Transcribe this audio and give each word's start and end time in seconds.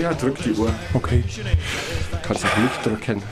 Ja, 0.00 0.12
drück 0.14 0.36
die 0.42 0.50
Uhr. 0.50 0.74
Okay. 0.94 1.22
Kannst 2.24 2.44
auch 2.44 2.56
nicht 2.56 2.84
drücken. 2.84 3.22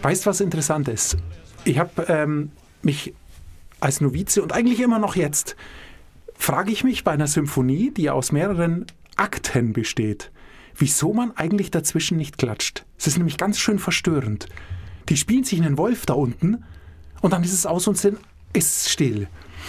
Weißt 0.00 0.24
du, 0.24 0.30
was 0.30 0.40
interessant 0.40 0.88
ist? 0.88 1.18
Ich 1.64 1.78
habe 1.78 2.06
ähm, 2.08 2.50
mich 2.80 3.12
als 3.78 4.00
Novize 4.00 4.42
und 4.42 4.54
eigentlich 4.54 4.80
immer 4.80 4.98
noch 4.98 5.16
jetzt, 5.16 5.54
frage 6.34 6.72
ich 6.72 6.82
mich 6.82 7.04
bei 7.04 7.12
einer 7.12 7.26
Symphonie, 7.26 7.90
die 7.90 8.08
aus 8.08 8.32
mehreren 8.32 8.86
Akten 9.16 9.74
besteht, 9.74 10.30
wieso 10.78 11.12
man 11.12 11.36
eigentlich 11.36 11.70
dazwischen 11.70 12.16
nicht 12.16 12.38
klatscht. 12.38 12.86
Es 12.96 13.06
ist 13.06 13.18
nämlich 13.18 13.36
ganz 13.36 13.58
schön 13.58 13.78
verstörend. 13.78 14.46
Die 15.10 15.18
spielen 15.18 15.44
sich 15.44 15.60
einen 15.60 15.76
Wolf 15.76 16.06
da 16.06 16.14
unten 16.14 16.64
und 17.20 17.34
dann 17.34 17.44
ist 17.44 17.52
es 17.52 17.66
aus 17.66 17.86
und 17.86 17.98
sind, 17.98 18.18
ist 18.54 18.88
still. 18.88 19.28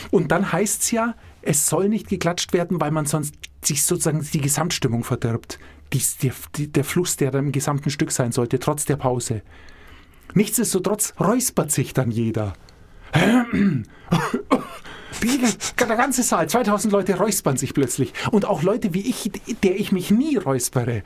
Und 0.09 0.31
dann 0.31 0.53
heißt 0.53 0.83
es 0.83 0.91
ja, 0.91 1.15
es 1.45 1.67
soll 1.67 1.89
nicht 1.89 2.07
geklatscht 2.07 2.53
werden, 2.53 2.81
weil 2.81 2.91
man 2.91 3.05
sonst 3.05 3.35
sich 3.63 3.83
sozusagen 3.83 4.27
die 4.33 4.41
Gesamtstimmung 4.41 5.03
verdirbt. 5.03 5.59
Dies, 5.93 6.17
der, 6.17 6.33
der 6.57 6.83
Fluss, 6.83 7.15
der 7.15 7.33
im 7.35 7.51
gesamten 7.51 7.89
Stück 7.89 8.11
sein 8.11 8.31
sollte, 8.31 8.59
trotz 8.59 8.85
der 8.85 8.97
Pause. 8.97 9.43
Nichtsdestotrotz 10.33 11.13
räuspert 11.19 11.71
sich 11.71 11.93
dann 11.93 12.11
jeder. 12.11 12.53
Der 15.79 15.95
ganze 15.95 16.23
Saal, 16.23 16.49
2000 16.49 16.91
Leute 16.91 17.17
räuspern 17.17 17.55
sich 17.55 17.73
plötzlich. 17.73 18.13
Und 18.31 18.45
auch 18.45 18.63
Leute 18.63 18.93
wie 18.93 19.07
ich, 19.07 19.31
der 19.63 19.79
ich 19.79 19.91
mich 19.91 20.11
nie 20.11 20.35
räuspere, 20.35 21.03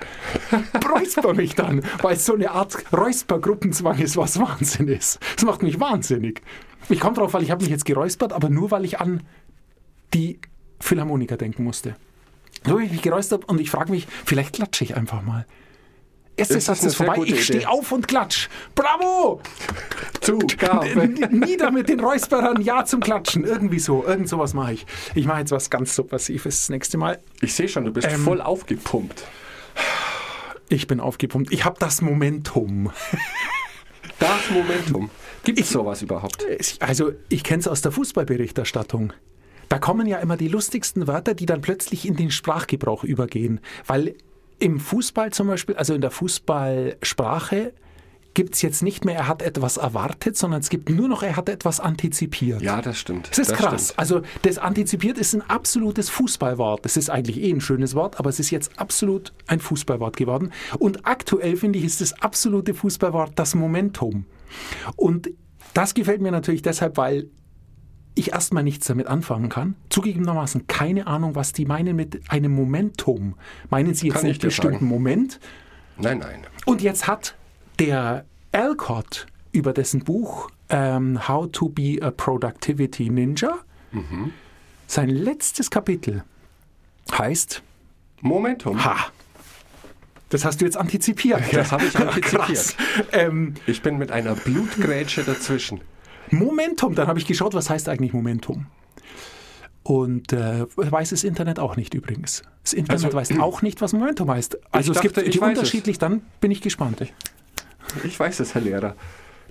räusper 0.95 1.33
mich 1.35 1.53
dann, 1.53 1.83
weil 2.01 2.15
es 2.15 2.25
so 2.25 2.33
eine 2.33 2.51
Art 2.51 2.91
Räuspergruppenzwang 2.91 3.99
ist, 3.99 4.17
was 4.17 4.39
Wahnsinn 4.39 4.87
ist. 4.87 5.19
Das 5.35 5.45
macht 5.45 5.61
mich 5.61 5.79
wahnsinnig. 5.79 6.41
Ich 6.89 6.99
komme 6.99 7.15
drauf, 7.15 7.33
weil 7.33 7.43
ich 7.43 7.51
habe 7.51 7.61
mich 7.61 7.69
jetzt 7.69 7.85
geräuspert, 7.85 8.33
aber 8.33 8.49
nur, 8.49 8.71
weil 8.71 8.83
ich 8.83 8.99
an 8.99 9.21
die 10.13 10.39
Philharmoniker 10.79 11.37
denken 11.37 11.63
musste. 11.63 11.95
So 12.65 12.71
habe 12.71 12.83
ich 12.83 12.91
mich 12.91 13.01
geräuspert 13.01 13.45
und 13.45 13.61
ich 13.61 13.69
frage 13.69 13.91
mich, 13.91 14.07
vielleicht 14.25 14.53
klatsche 14.53 14.83
ich 14.83 14.95
einfach 14.95 15.21
mal. 15.21 15.45
Erster 16.35 16.57
ist 16.57 16.65
Satz 16.65 16.83
ist 16.83 16.95
vorbei, 16.95 17.17
ich 17.25 17.43
stehe 17.43 17.67
auf 17.67 17.91
und 17.91 18.07
klatsch. 18.07 18.47
Bravo! 18.73 19.41
Zugabe. 20.21 21.07
Nieder 21.31 21.69
mit 21.69 21.89
den 21.89 21.99
Räusperern, 21.99 22.61
ja 22.61 22.85
zum 22.85 23.01
Klatschen. 23.01 23.43
Irgendwie 23.43 23.79
so, 23.79 24.05
irgend 24.05 24.29
sowas 24.29 24.53
mache 24.53 24.73
ich. 24.73 24.85
Ich 25.15 25.25
mache 25.25 25.39
jetzt 25.39 25.51
was 25.51 25.69
ganz 25.69 25.95
Subversives 25.95 26.61
das 26.61 26.69
nächste 26.69 26.97
Mal. 26.97 27.19
Ich 27.41 27.53
sehe 27.53 27.67
schon, 27.67 27.83
du 27.83 27.91
bist 27.91 28.07
Ähm, 28.09 28.21
voll 28.21 28.41
aufgepumpt. 28.41 29.23
Ich 30.69 30.87
bin 30.87 31.01
aufgepumpt. 31.01 31.51
Ich 31.51 31.65
habe 31.65 31.77
das 31.79 32.01
Momentum. 32.01 32.91
Das 34.19 34.49
Momentum. 34.49 35.09
Gibt 35.43 35.59
es 35.59 35.69
sowas 35.69 36.01
überhaupt? 36.01 36.45
Also, 36.79 37.11
ich 37.29 37.43
kenne 37.43 37.61
es 37.61 37.67
aus 37.67 37.81
der 37.81 37.91
Fußballberichterstattung. 37.91 39.13
Da 39.69 39.79
kommen 39.79 40.07
ja 40.07 40.17
immer 40.17 40.35
die 40.35 40.47
lustigsten 40.47 41.07
Wörter, 41.07 41.35
die 41.35 41.45
dann 41.45 41.61
plötzlich 41.61 42.07
in 42.07 42.15
den 42.15 42.31
Sprachgebrauch 42.31 43.03
übergehen. 43.03 43.59
Weil 43.85 44.15
im 44.57 44.79
Fußball 44.79 45.31
zum 45.31 45.47
Beispiel, 45.47 45.75
also 45.75 45.93
in 45.93 46.01
der 46.01 46.11
Fußballsprache, 46.11 47.73
gibt 48.33 48.55
es 48.55 48.61
jetzt 48.61 48.83
nicht 48.83 49.05
mehr, 49.05 49.15
er 49.15 49.27
hat 49.27 49.41
etwas 49.41 49.77
erwartet, 49.77 50.37
sondern 50.37 50.61
es 50.61 50.69
gibt 50.69 50.89
nur 50.89 51.07
noch, 51.07 51.23
er 51.23 51.35
hat 51.35 51.49
etwas 51.49 51.79
antizipiert. 51.79 52.61
Ja, 52.61 52.81
das 52.81 52.97
stimmt. 52.97 53.29
Das 53.31 53.39
ist 53.39 53.53
krass. 53.53 53.85
Stimmt. 53.85 53.99
Also 53.99 54.21
das 54.43 54.57
antizipiert 54.57 55.17
ist 55.17 55.33
ein 55.33 55.41
absolutes 55.49 56.09
Fußballwort. 56.09 56.85
Das 56.85 56.95
ist 56.95 57.09
eigentlich 57.09 57.41
eh 57.41 57.51
ein 57.51 57.61
schönes 57.61 57.95
Wort, 57.95 58.19
aber 58.19 58.29
es 58.29 58.39
ist 58.39 58.49
jetzt 58.49 58.79
absolut 58.79 59.33
ein 59.47 59.59
Fußballwort 59.59 60.15
geworden. 60.15 60.51
Und 60.77 61.05
aktuell 61.05 61.57
finde 61.57 61.79
ich, 61.79 61.85
ist 61.85 62.01
das 62.01 62.13
absolute 62.21 62.73
Fußballwort 62.73 63.33
das 63.35 63.55
Momentum. 63.55 64.25
Und 64.95 65.29
das 65.73 65.93
gefällt 65.93 66.21
mir 66.21 66.31
natürlich 66.31 66.61
deshalb, 66.61 66.97
weil 66.97 67.29
ich 68.15 68.31
erstmal 68.33 68.63
nichts 68.63 68.87
damit 68.87 69.07
anfangen 69.07 69.49
kann. 69.49 69.75
Zugegebenermaßen 69.89 70.67
keine 70.67 71.07
Ahnung, 71.07 71.35
was 71.35 71.53
die 71.53 71.65
meinen 71.65 71.95
mit 71.95 72.21
einem 72.29 72.53
Momentum. 72.53 73.35
Meinen 73.69 73.93
sie 73.93 74.07
jetzt 74.07 74.23
einen 74.23 74.37
bestimmten 74.37 74.73
sagen. 74.79 74.85
Moment? 74.87 75.39
Nein, 75.97 76.19
nein. 76.19 76.41
Und 76.65 76.81
jetzt 76.81 77.07
hat 77.07 77.35
der 77.79 78.25
Alcott 78.51 79.27
über 79.51 79.73
dessen 79.73 80.03
Buch 80.03 80.49
ähm, 80.69 81.27
How 81.27 81.49
to 81.51 81.69
be 81.69 81.97
a 82.01 82.11
Productivity 82.11 83.09
Ninja 83.09 83.59
sein 84.87 85.09
letztes 85.09 85.69
Kapitel 85.71 86.23
heißt 87.11 87.63
Momentum. 88.21 88.83
Ha. 88.83 88.97
Das 90.29 90.45
hast 90.45 90.61
du 90.61 90.65
jetzt 90.65 90.77
antizipiert. 90.77 91.41
Das 91.53 91.71
habe 91.71 91.85
ich 91.85 91.95
antizipiert. 91.99 92.45
Krass. 92.47 92.75
Ähm, 93.11 93.55
Ich 93.65 93.81
bin 93.81 93.97
mit 93.97 94.11
einer 94.11 94.35
Blutgrätsche 94.35 95.23
dazwischen. 95.23 95.81
Momentum, 96.31 96.95
dann 96.95 97.07
habe 97.07 97.19
ich 97.19 97.25
geschaut, 97.25 97.53
was 97.53 97.69
heißt 97.69 97.89
eigentlich 97.89 98.13
Momentum? 98.13 98.67
Und 99.83 100.33
äh, 100.33 100.65
weiß 100.75 101.09
das 101.11 101.23
Internet 101.23 101.57
auch 101.59 101.75
nicht 101.75 101.93
übrigens. 101.93 102.43
Das 102.63 102.73
Internet 102.73 103.05
Also- 103.05 103.17
weiß 103.17 103.31
auch 103.39 103.61
nicht, 103.61 103.81
was 103.81 103.93
Momentum 103.93 104.29
heißt. 104.29 104.57
Also 104.71 104.91
es 104.91 104.95
dachte, 104.97 105.07
gibt 105.13 105.27
ich 105.27 105.33
die 105.35 105.41
weiß 105.41 105.53
es. 105.53 105.57
unterschiedlich, 105.59 105.97
dann 105.97 106.21
bin 106.41 106.51
ich 106.51 106.61
gespannt. 106.61 107.01
Ich 108.03 108.19
weiß 108.19 108.39
es, 108.41 108.53
Herr 108.53 108.61
Lehrer. 108.61 108.95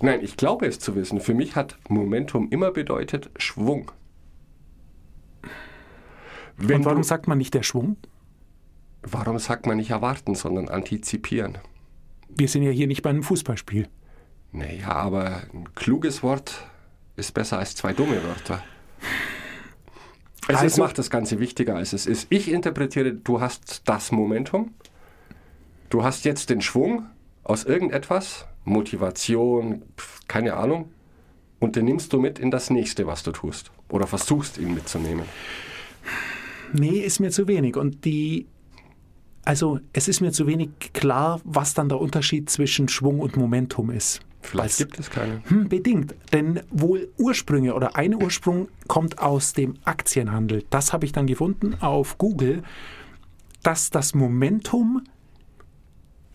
Nein, 0.01 0.19
ich 0.23 0.37
glaube 0.37 0.65
es 0.65 0.79
zu 0.79 0.95
wissen. 0.95 1.19
Für 1.19 1.33
mich 1.33 1.55
hat 1.57 1.77
Momentum 1.89 2.47
immer 2.51 2.71
bedeutet 2.71 3.29
Schwung. 3.37 3.91
Wenn 6.57 6.77
Und 6.77 6.85
warum 6.85 7.01
du, 7.01 7.07
sagt 7.07 7.27
man 7.27 7.37
nicht 7.37 7.53
der 7.53 7.63
Schwung? 7.63 7.97
warum 9.01 9.39
sagt 9.39 9.65
man 9.65 9.77
nicht 9.77 9.91
erwarten, 9.91 10.35
sondern 10.35 10.67
antizipieren? 10.69 11.57
Wir 12.29 12.47
sind 12.49 12.63
ja 12.63 12.71
hier 12.71 12.85
nicht 12.87 13.01
bei 13.01 13.09
einem 13.09 13.23
Fußballspiel. 13.23 13.87
Naja, 14.51 14.89
aber 14.91 15.41
ein 15.53 15.73
kluges 15.75 16.21
Wort 16.21 16.68
ist 17.19 17.33
besser 17.33 17.59
als 17.59 17.75
zwei 17.75 17.93
dumme 17.93 18.23
Wörter. 18.23 18.63
Es 20.47 20.55
ist, 20.55 20.61
Also- 20.61 20.81
macht 20.83 20.97
das 20.97 21.09
Ganze 21.11 21.39
wichtiger, 21.39 21.75
als 21.75 21.93
es 21.93 22.07
ist. 22.07 22.27
Ich 22.31 22.49
interpretiere, 22.51 23.13
du 23.13 23.39
hast 23.39 23.83
das 23.87 24.11
Momentum, 24.11 24.73
du 25.89 26.03
hast 26.03 26.25
jetzt 26.25 26.49
den 26.49 26.61
Schwung 26.61 27.05
aus 27.43 27.65
irgendetwas, 27.65 28.45
Motivation, 28.63 29.83
keine 30.27 30.55
Ahnung, 30.55 30.91
und 31.59 31.75
den 31.75 31.85
nimmst 31.85 32.13
du 32.13 32.19
mit 32.19 32.39
in 32.39 32.51
das 32.51 32.69
nächste, 32.69 33.05
was 33.05 33.21
du 33.23 33.31
tust. 33.31 33.71
Oder 33.89 34.07
versuchst 34.07 34.57
ihn 34.57 34.73
mitzunehmen. 34.73 35.25
Nee, 36.73 36.99
ist 36.99 37.19
mir 37.19 37.31
zu 37.31 37.47
wenig. 37.47 37.75
Und 37.75 38.05
die, 38.05 38.47
also 39.43 39.79
es 39.93 40.07
ist 40.07 40.21
mir 40.21 40.31
zu 40.31 40.47
wenig 40.47 40.69
klar, 40.93 41.41
was 41.43 41.73
dann 41.73 41.89
der 41.89 41.99
Unterschied 41.99 42.49
zwischen 42.49 42.87
Schwung 42.87 43.19
und 43.19 43.35
Momentum 43.37 43.89
ist. 43.89 44.21
Vielleicht 44.41 44.77
gibt 44.77 44.99
es 44.99 45.09
keine. 45.09 45.41
Hm, 45.47 45.69
bedingt. 45.69 46.15
Denn 46.31 46.61
wohl 46.69 47.09
Ursprünge 47.17 47.73
oder 47.73 47.95
ein 47.95 48.15
Ursprung 48.15 48.69
kommt 48.87 49.19
aus 49.19 49.53
dem 49.53 49.75
Aktienhandel. 49.83 50.63
Das 50.69 50.93
habe 50.93 51.05
ich 51.05 51.11
dann 51.11 51.27
gefunden 51.27 51.75
auf 51.81 52.17
Google, 52.17 52.63
dass 53.63 53.89
das 53.89 54.15
Momentum, 54.15 55.03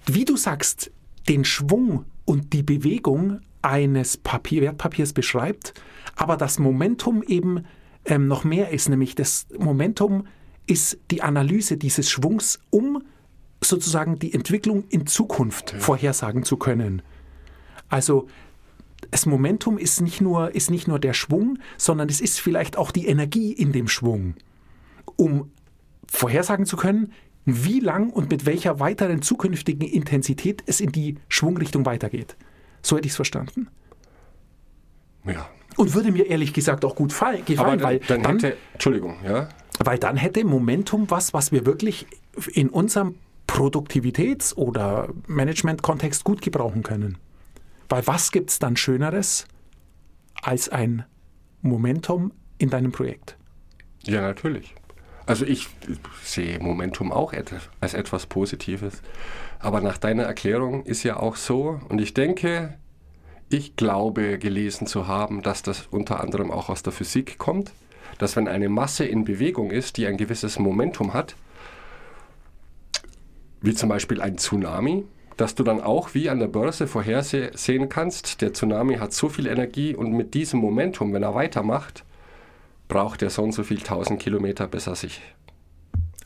wie 0.06 0.24
du 0.24 0.36
sagst, 0.36 0.90
den 1.28 1.44
Schwung 1.44 2.04
und 2.24 2.52
die 2.52 2.62
Bewegung 2.62 3.40
eines 3.62 4.18
Papier, 4.18 4.60
Wertpapiers 4.60 5.14
beschreibt, 5.14 5.72
aber 6.16 6.36
das 6.36 6.58
Momentum 6.58 7.22
eben 7.22 7.64
ähm, 8.04 8.28
noch 8.28 8.44
mehr 8.44 8.70
ist, 8.70 8.90
nämlich 8.90 9.14
das 9.14 9.46
Momentum 9.58 10.26
ist 10.66 10.98
die 11.10 11.22
Analyse 11.22 11.78
dieses 11.78 12.10
Schwungs, 12.10 12.60
um 12.70 13.02
sozusagen 13.62 14.18
die 14.18 14.34
Entwicklung 14.34 14.84
in 14.90 15.06
Zukunft 15.06 15.70
vorhersagen 15.70 16.44
zu 16.44 16.58
können. 16.58 17.02
Also 17.94 18.26
das 19.12 19.24
Momentum 19.24 19.78
ist 19.78 20.00
nicht, 20.00 20.20
nur, 20.20 20.52
ist 20.52 20.68
nicht 20.68 20.88
nur 20.88 20.98
der 20.98 21.12
Schwung, 21.12 21.60
sondern 21.78 22.08
es 22.08 22.20
ist 22.20 22.40
vielleicht 22.40 22.76
auch 22.76 22.90
die 22.90 23.06
Energie 23.06 23.52
in 23.52 23.70
dem 23.70 23.86
Schwung, 23.86 24.34
um 25.14 25.52
vorhersagen 26.10 26.66
zu 26.66 26.76
können, 26.76 27.12
wie 27.44 27.78
lang 27.78 28.10
und 28.10 28.30
mit 28.30 28.46
welcher 28.46 28.80
weiteren 28.80 29.22
zukünftigen 29.22 29.86
Intensität 29.86 30.64
es 30.66 30.80
in 30.80 30.90
die 30.90 31.18
Schwungrichtung 31.28 31.86
weitergeht. 31.86 32.34
So 32.82 32.96
hätte 32.96 33.06
ich 33.06 33.12
es 33.12 33.16
verstanden. 33.16 33.68
Ja. 35.24 35.48
Und 35.76 35.94
würde 35.94 36.10
mir 36.10 36.26
ehrlich 36.26 36.52
gesagt 36.52 36.84
auch 36.84 36.96
gut 36.96 37.12
fall, 37.12 37.36
Aber 37.36 37.44
gefallen, 37.44 37.78
dann, 37.78 37.88
weil, 37.88 37.98
dann 38.00 38.22
dann, 38.24 38.40
hätte, 38.40 38.56
Entschuldigung, 38.72 39.18
ja, 39.24 39.48
weil 39.78 39.98
dann 39.98 40.16
hätte 40.16 40.44
Momentum 40.44 41.12
was, 41.12 41.32
was 41.32 41.52
wir 41.52 41.64
wirklich 41.64 42.08
in 42.54 42.70
unserem 42.70 43.14
Produktivitäts- 43.46 44.52
oder 44.56 45.10
Management-Kontext 45.28 46.24
gut 46.24 46.42
gebrauchen 46.42 46.82
können. 46.82 47.18
Weil 47.88 48.06
was 48.06 48.32
gibt 48.32 48.50
es 48.50 48.58
dann 48.58 48.76
Schöneres 48.76 49.46
als 50.42 50.68
ein 50.68 51.04
Momentum 51.62 52.32
in 52.58 52.70
deinem 52.70 52.92
Projekt? 52.92 53.36
Ja, 54.04 54.20
natürlich. 54.20 54.74
Also 55.26 55.46
ich 55.46 55.68
sehe 56.22 56.58
Momentum 56.58 57.10
auch 57.10 57.32
als 57.80 57.94
etwas 57.94 58.26
Positives. 58.26 59.00
Aber 59.58 59.80
nach 59.80 59.96
deiner 59.96 60.24
Erklärung 60.24 60.84
ist 60.84 61.02
ja 61.02 61.16
auch 61.16 61.36
so, 61.36 61.80
und 61.88 62.00
ich 62.00 62.12
denke, 62.12 62.76
ich 63.48 63.76
glaube 63.76 64.38
gelesen 64.38 64.86
zu 64.86 65.06
haben, 65.06 65.42
dass 65.42 65.62
das 65.62 65.86
unter 65.90 66.20
anderem 66.20 66.50
auch 66.50 66.68
aus 66.68 66.82
der 66.82 66.92
Physik 66.92 67.38
kommt, 67.38 67.72
dass 68.18 68.36
wenn 68.36 68.48
eine 68.48 68.68
Masse 68.68 69.04
in 69.04 69.24
Bewegung 69.24 69.70
ist, 69.70 69.96
die 69.96 70.06
ein 70.06 70.16
gewisses 70.16 70.58
Momentum 70.58 71.14
hat, 71.14 71.34
wie 73.62 73.74
zum 73.74 73.88
Beispiel 73.88 74.20
ein 74.20 74.36
Tsunami, 74.36 75.04
dass 75.36 75.54
du 75.54 75.64
dann 75.64 75.80
auch 75.80 76.14
wie 76.14 76.30
an 76.30 76.38
der 76.38 76.46
Börse 76.46 76.86
vorhersehen 76.86 77.88
kannst, 77.88 78.40
der 78.40 78.52
Tsunami 78.52 78.96
hat 78.96 79.12
so 79.12 79.28
viel 79.28 79.46
Energie 79.46 79.94
und 79.94 80.12
mit 80.12 80.34
diesem 80.34 80.60
Momentum, 80.60 81.12
wenn 81.12 81.22
er 81.22 81.34
weitermacht, 81.34 82.04
braucht 82.88 83.22
er 83.22 83.30
so 83.30 83.42
und 83.42 83.52
so 83.52 83.64
viel 83.64 83.80
tausend 83.80 84.20
Kilometer, 84.20 84.68
bis 84.68 84.86
er 84.86 84.94
sich 84.94 85.20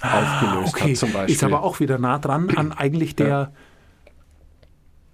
aufgelöst 0.01 0.75
Okay, 0.75 0.91
hat 0.91 0.97
zum 0.97 1.13
Beispiel. 1.13 1.35
ist 1.35 1.45
aber 1.45 1.63
auch 1.63 1.81
wieder 1.81 1.99
nah 1.99 2.19
dran 2.19 2.51
an 2.57 2.73
eigentlich 2.77 3.17
der 3.17 3.53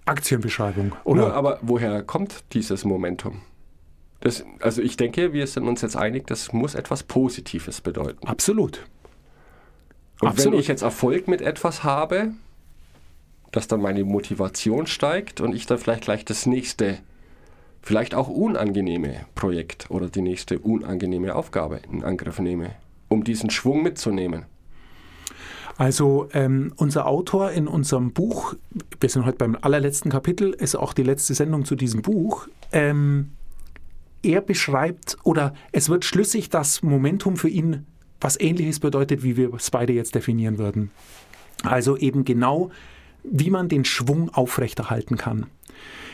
Aktienbeschreibung. 0.05 0.93
Oder? 1.03 1.21
Nur, 1.21 1.33
aber 1.33 1.59
woher 1.61 2.03
kommt 2.03 2.43
dieses 2.53 2.85
Momentum? 2.85 3.41
Das, 4.19 4.43
also 4.59 4.81
ich 4.81 4.97
denke, 4.97 5.33
wir 5.33 5.45
sind 5.47 5.67
uns 5.67 5.81
jetzt 5.81 5.95
einig, 5.95 6.27
das 6.27 6.53
muss 6.53 6.75
etwas 6.75 7.03
Positives 7.03 7.81
bedeuten. 7.81 8.27
Absolut. 8.27 8.85
Und 10.21 10.29
Absolut. 10.29 10.53
wenn 10.53 10.59
ich 10.59 10.67
jetzt 10.67 10.81
Erfolg 10.81 11.27
mit 11.27 11.41
etwas 11.41 11.83
habe, 11.83 12.33
dass 13.55 13.67
dann 13.67 13.81
meine 13.81 14.03
Motivation 14.03 14.85
steigt 14.85 15.39
und 15.39 15.55
ich 15.55 15.65
dann 15.65 15.77
vielleicht 15.77 16.01
gleich 16.01 16.25
das 16.25 16.45
nächste, 16.45 16.97
vielleicht 17.81 18.13
auch 18.13 18.27
unangenehme 18.27 19.21
Projekt 19.33 19.89
oder 19.89 20.09
die 20.09 20.21
nächste 20.21 20.59
unangenehme 20.59 21.33
Aufgabe 21.33 21.79
in 21.89 22.03
Angriff 22.03 22.39
nehme, 22.39 22.71
um 23.07 23.23
diesen 23.23 23.49
Schwung 23.49 23.81
mitzunehmen. 23.81 24.43
Also 25.77 26.27
ähm, 26.33 26.73
unser 26.75 27.07
Autor 27.07 27.51
in 27.51 27.69
unserem 27.69 28.11
Buch, 28.11 28.55
wir 28.99 29.07
sind 29.07 29.25
heute 29.25 29.37
beim 29.37 29.57
allerletzten 29.61 30.11
Kapitel, 30.11 30.51
ist 30.51 30.75
auch 30.75 30.91
die 30.91 31.03
letzte 31.03 31.33
Sendung 31.33 31.63
zu 31.63 31.75
diesem 31.75 32.01
Buch. 32.01 32.49
Ähm, 32.73 33.31
er 34.21 34.41
beschreibt 34.41 35.17
oder 35.23 35.53
es 35.71 35.87
wird 35.87 36.03
schlüssig, 36.03 36.49
dass 36.49 36.83
Momentum 36.83 37.37
für 37.37 37.49
ihn 37.49 37.85
was 38.19 38.37
Ähnliches 38.37 38.81
bedeutet, 38.81 39.23
wie 39.23 39.37
wir 39.37 39.53
es 39.53 39.71
beide 39.71 39.93
jetzt 39.93 40.13
definieren 40.13 40.57
würden. 40.57 40.91
Also 41.63 41.95
eben 41.95 42.25
genau, 42.25 42.71
wie 43.31 43.49
man 43.49 43.69
den 43.69 43.85
Schwung 43.85 44.29
aufrechterhalten 44.33 45.17
kann. 45.17 45.47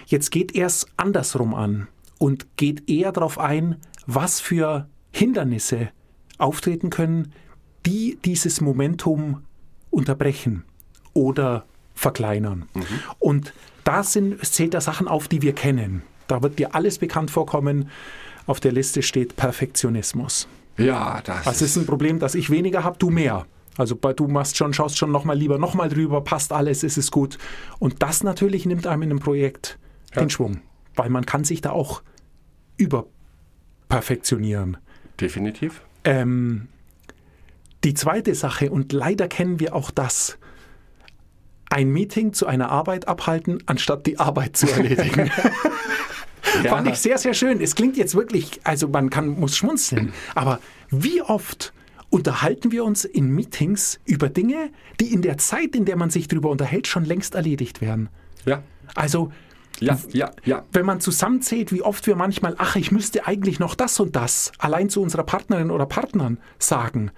Jetzt 0.06 0.32
geht 0.32 0.56
er 0.56 0.68
es 0.68 0.88
andersrum 0.98 1.54
an 1.54 1.88
und 2.18 2.58
geht 2.58 2.90
eher 2.90 3.12
darauf 3.12 3.40
ein, 3.40 3.78
was 4.06 4.40
für 4.40 4.88
Hindernisse 5.12 5.90
auftreten 6.38 6.90
können, 6.90 7.34
die 7.86 8.18
dieses 8.24 8.62
Momentum 8.62 9.44
unterbrechen 9.90 10.64
oder 11.14 11.66
verkleinern. 11.94 12.68
Und 13.20 13.54
da 13.84 14.04
sind, 14.04 14.44
zählt 14.46 14.74
er 14.74 14.82
Sachen 14.82 15.08
auf, 15.08 15.28
die 15.28 15.42
wir 15.42 15.54
kennen. 15.54 16.04
Da 16.28 16.42
wird 16.42 16.60
dir 16.60 16.76
alles 16.76 16.98
bekannt 16.98 17.32
vorkommen. 17.32 17.90
Auf 18.48 18.60
der 18.60 18.72
Liste 18.72 19.04
steht 19.04 19.36
Perfektionismus. 19.36 20.48
Ja, 20.78 21.22
das 21.24 21.44
Das 21.44 21.62
ist 21.62 21.76
ein 21.76 21.86
Problem, 21.86 22.20
dass 22.20 22.36
ich 22.36 22.50
weniger 22.50 22.84
habe, 22.84 22.98
du 22.98 23.10
mehr. 23.10 23.46
Also 23.78 23.96
bei- 23.96 24.14
du 24.14 24.28
machst 24.28 24.58
schon, 24.58 24.74
schaust 24.74 24.98
schon 24.98 25.12
nochmal 25.12 25.38
lieber 25.38 25.58
nochmal 25.58 25.90
drüber, 25.90 26.22
passt 26.24 26.52
alles, 26.52 26.84
ist 26.84 26.98
es 26.98 27.12
gut. 27.12 27.38
Und 27.80 28.04
das 28.04 28.24
natürlich 28.24 28.66
nimmt 28.66 28.86
einem 28.88 29.04
in 29.04 29.10
einem 29.12 29.20
Projekt 29.20 29.80
den 30.16 30.30
Schwung, 30.30 30.62
weil 30.96 31.10
man 31.10 31.26
kann 31.26 31.44
sich 31.46 31.62
da 31.62 31.72
auch 31.72 32.02
überperfektionieren. 32.78 34.78
definitiv. 35.20 35.82
Ähm, 36.04 36.68
die 37.84 37.94
zweite 37.94 38.36
Sache, 38.36 38.72
und 38.72 38.92
leider 38.94 39.28
kennen 39.28 39.60
wir 39.60 39.76
auch 39.76 39.92
das, 39.92 40.38
ein 41.70 41.90
Meeting 41.90 42.34
zu 42.34 42.48
einer 42.48 42.70
Arbeit 42.70 43.08
abhalten, 43.08 43.64
anstatt 43.66 44.06
die 44.06 44.20
Arbeit 44.20 44.58
zu 44.58 44.70
erledigen. 44.70 45.32
Fand 46.68 46.88
ich 46.88 46.98
sehr, 46.98 47.18
sehr 47.18 47.34
schön. 47.34 47.62
Es 47.62 47.76
klingt 47.76 47.98
jetzt 47.98 48.16
wirklich, 48.16 48.60
also 48.64 48.88
man 48.88 49.10
kann, 49.10 49.40
muss 49.40 49.56
schmunzeln, 49.56 50.12
aber 50.36 50.60
wie 50.90 51.22
oft 51.22 51.74
unterhalten 52.12 52.72
wir 52.72 52.84
uns 52.84 53.06
in 53.06 53.30
Meetings 53.30 54.00
über 54.06 54.30
Dinge, 54.30 54.70
die 55.00 55.12
in 55.12 55.24
der 55.24 55.40
Zeit, 55.40 55.76
in 55.76 55.86
der 55.86 55.96
man 55.96 56.12
sich 56.12 56.28
darüber 56.28 56.52
unterhält, 56.52 56.86
schon 56.86 57.06
längst 57.06 57.34
erledigt 57.34 57.82
werden? 57.82 58.10
Ja, 58.46 58.62
Also, 58.94 59.32
ja, 59.80 59.98
ja, 60.12 60.32
ja. 60.44 60.64
wenn 60.74 60.86
man 60.86 61.00
zusammenzählt, 61.00 61.72
wie 61.72 61.82
oft 61.82 62.06
wir 62.06 62.16
manchmal, 62.16 62.56
ach, 62.58 62.76
ich 62.76 62.92
müsste 62.92 63.26
eigentlich 63.26 63.60
noch 63.60 63.74
das 63.74 64.00
und 64.00 64.16
das 64.16 64.52
allein 64.60 64.90
zu 64.90 65.02
unserer 65.02 65.24
Partnerin 65.24 65.72
oder 65.72 65.88
Partnern 65.88 66.38
sagen. 66.60 67.12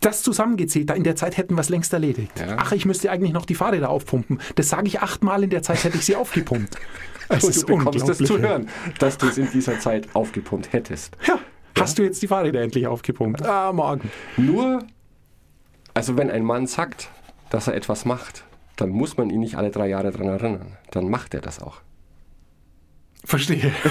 Das 0.00 0.22
zusammengezählt, 0.22 0.88
da 0.88 0.94
in 0.94 1.04
der 1.04 1.16
Zeit 1.16 1.36
hätten 1.36 1.54
wir 1.56 1.60
es 1.60 1.68
längst 1.68 1.92
erledigt. 1.92 2.38
Ja. 2.38 2.56
Ach, 2.58 2.72
ich 2.72 2.86
müsste 2.86 3.10
eigentlich 3.10 3.32
noch 3.32 3.44
die 3.44 3.54
Fahrräder 3.54 3.90
aufpumpen. 3.90 4.40
Das 4.54 4.70
sage 4.70 4.86
ich 4.86 5.00
achtmal 5.00 5.42
in 5.44 5.50
der 5.50 5.62
Zeit, 5.62 5.84
hätte 5.84 5.98
ich 5.98 6.06
sie 6.06 6.16
aufgepumpt. 6.16 6.76
Es 7.32 7.44
Und 7.44 7.62
du 7.62 7.76
bekommst 7.76 8.08
es 8.08 8.18
zu 8.18 8.40
hören, 8.40 8.68
dass 8.98 9.16
du 9.16 9.28
es 9.28 9.38
in 9.38 9.48
dieser 9.52 9.78
Zeit 9.78 10.08
aufgepumpt 10.14 10.72
hättest. 10.72 11.16
Ja, 11.28 11.38
hast 11.78 11.98
du 11.98 12.02
jetzt 12.02 12.22
die 12.22 12.28
Fahrräder 12.28 12.60
endlich 12.60 12.86
aufgepumpt? 12.86 13.44
Ah, 13.44 13.72
morgen. 13.72 14.10
Nur, 14.36 14.84
also 15.94 16.16
wenn 16.16 16.30
ein 16.30 16.44
Mann 16.44 16.66
sagt, 16.66 17.10
dass 17.50 17.66
er 17.66 17.74
etwas 17.74 18.04
macht, 18.04 18.44
dann 18.76 18.90
muss 18.90 19.16
man 19.16 19.30
ihn 19.30 19.40
nicht 19.40 19.56
alle 19.56 19.70
drei 19.70 19.88
Jahre 19.88 20.10
daran 20.10 20.28
erinnern. 20.28 20.76
Dann 20.90 21.08
macht 21.10 21.34
er 21.34 21.40
das 21.40 21.60
auch. 21.60 21.80
Verstehe. 23.24 23.72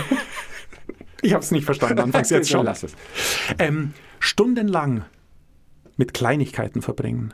Ich 1.21 1.33
habe 1.33 1.43
es 1.43 1.51
nicht 1.51 1.65
verstanden, 1.65 1.99
anfangs 1.99 2.29
jetzt 2.29 2.49
schon. 2.49 2.65
Lass 2.65 2.83
es. 2.83 2.95
Ähm, 3.57 3.93
stundenlang 4.19 5.03
mit 5.97 6.13
Kleinigkeiten 6.13 6.81
verbringen, 6.81 7.33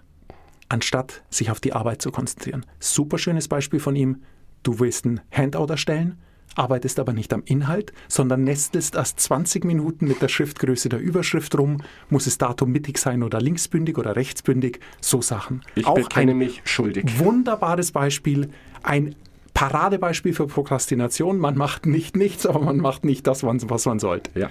anstatt 0.70 1.24
sich 1.30 1.52
auf 1.52 1.60
die 1.60 1.74
Arbeit 1.74 2.02
zu 2.02 2.12
konzentrieren. 2.12 2.66
Super 2.80 3.18
schönes 3.18 3.48
Beispiel 3.48 3.80
von 3.80 3.96
ihm. 3.96 4.24
Du 4.64 4.80
willst 4.80 5.06
ein 5.06 5.22
Handout 5.32 5.68
erstellen, 5.68 6.20
arbeitest 6.56 7.00
aber 7.00 7.14
nicht 7.14 7.34
am 7.34 7.44
Inhalt, 7.46 7.92
sondern 8.08 8.44
nestelst 8.44 8.96
erst 8.96 9.20
20 9.20 9.66
Minuten 9.66 10.08
mit 10.08 10.22
der 10.22 10.28
Schriftgröße 10.30 10.90
der 10.90 11.00
Überschrift 11.00 11.58
rum, 11.58 11.82
muss 12.10 12.28
es 12.28 12.38
Datum 12.38 12.72
mittig 12.72 12.98
sein 12.98 13.24
oder 13.24 13.42
linksbündig 13.42 13.98
oder 13.98 14.16
rechtsbündig, 14.16 14.80
so 15.02 15.22
Sachen. 15.22 15.62
Ich 15.76 15.86
Auch 15.86 15.96
bekenne 15.96 16.34
mich 16.34 16.62
schuldig. 16.64 17.20
wunderbares 17.20 17.92
Beispiel, 17.92 18.50
ein 18.84 19.16
Paradebeispiel 19.54 20.34
für 20.34 20.48
Prokrastination. 20.48 21.40
Man 21.40 21.58
macht 21.58 21.86
nicht 21.86 22.16
nichts, 22.16 22.46
aber 22.46 22.60
man 22.60 22.78
macht 22.78 23.06
nicht 23.06 23.26
das, 23.26 23.44
was 23.44 23.86
man 23.86 24.00
sollte. 24.00 24.38
Ja. 24.40 24.50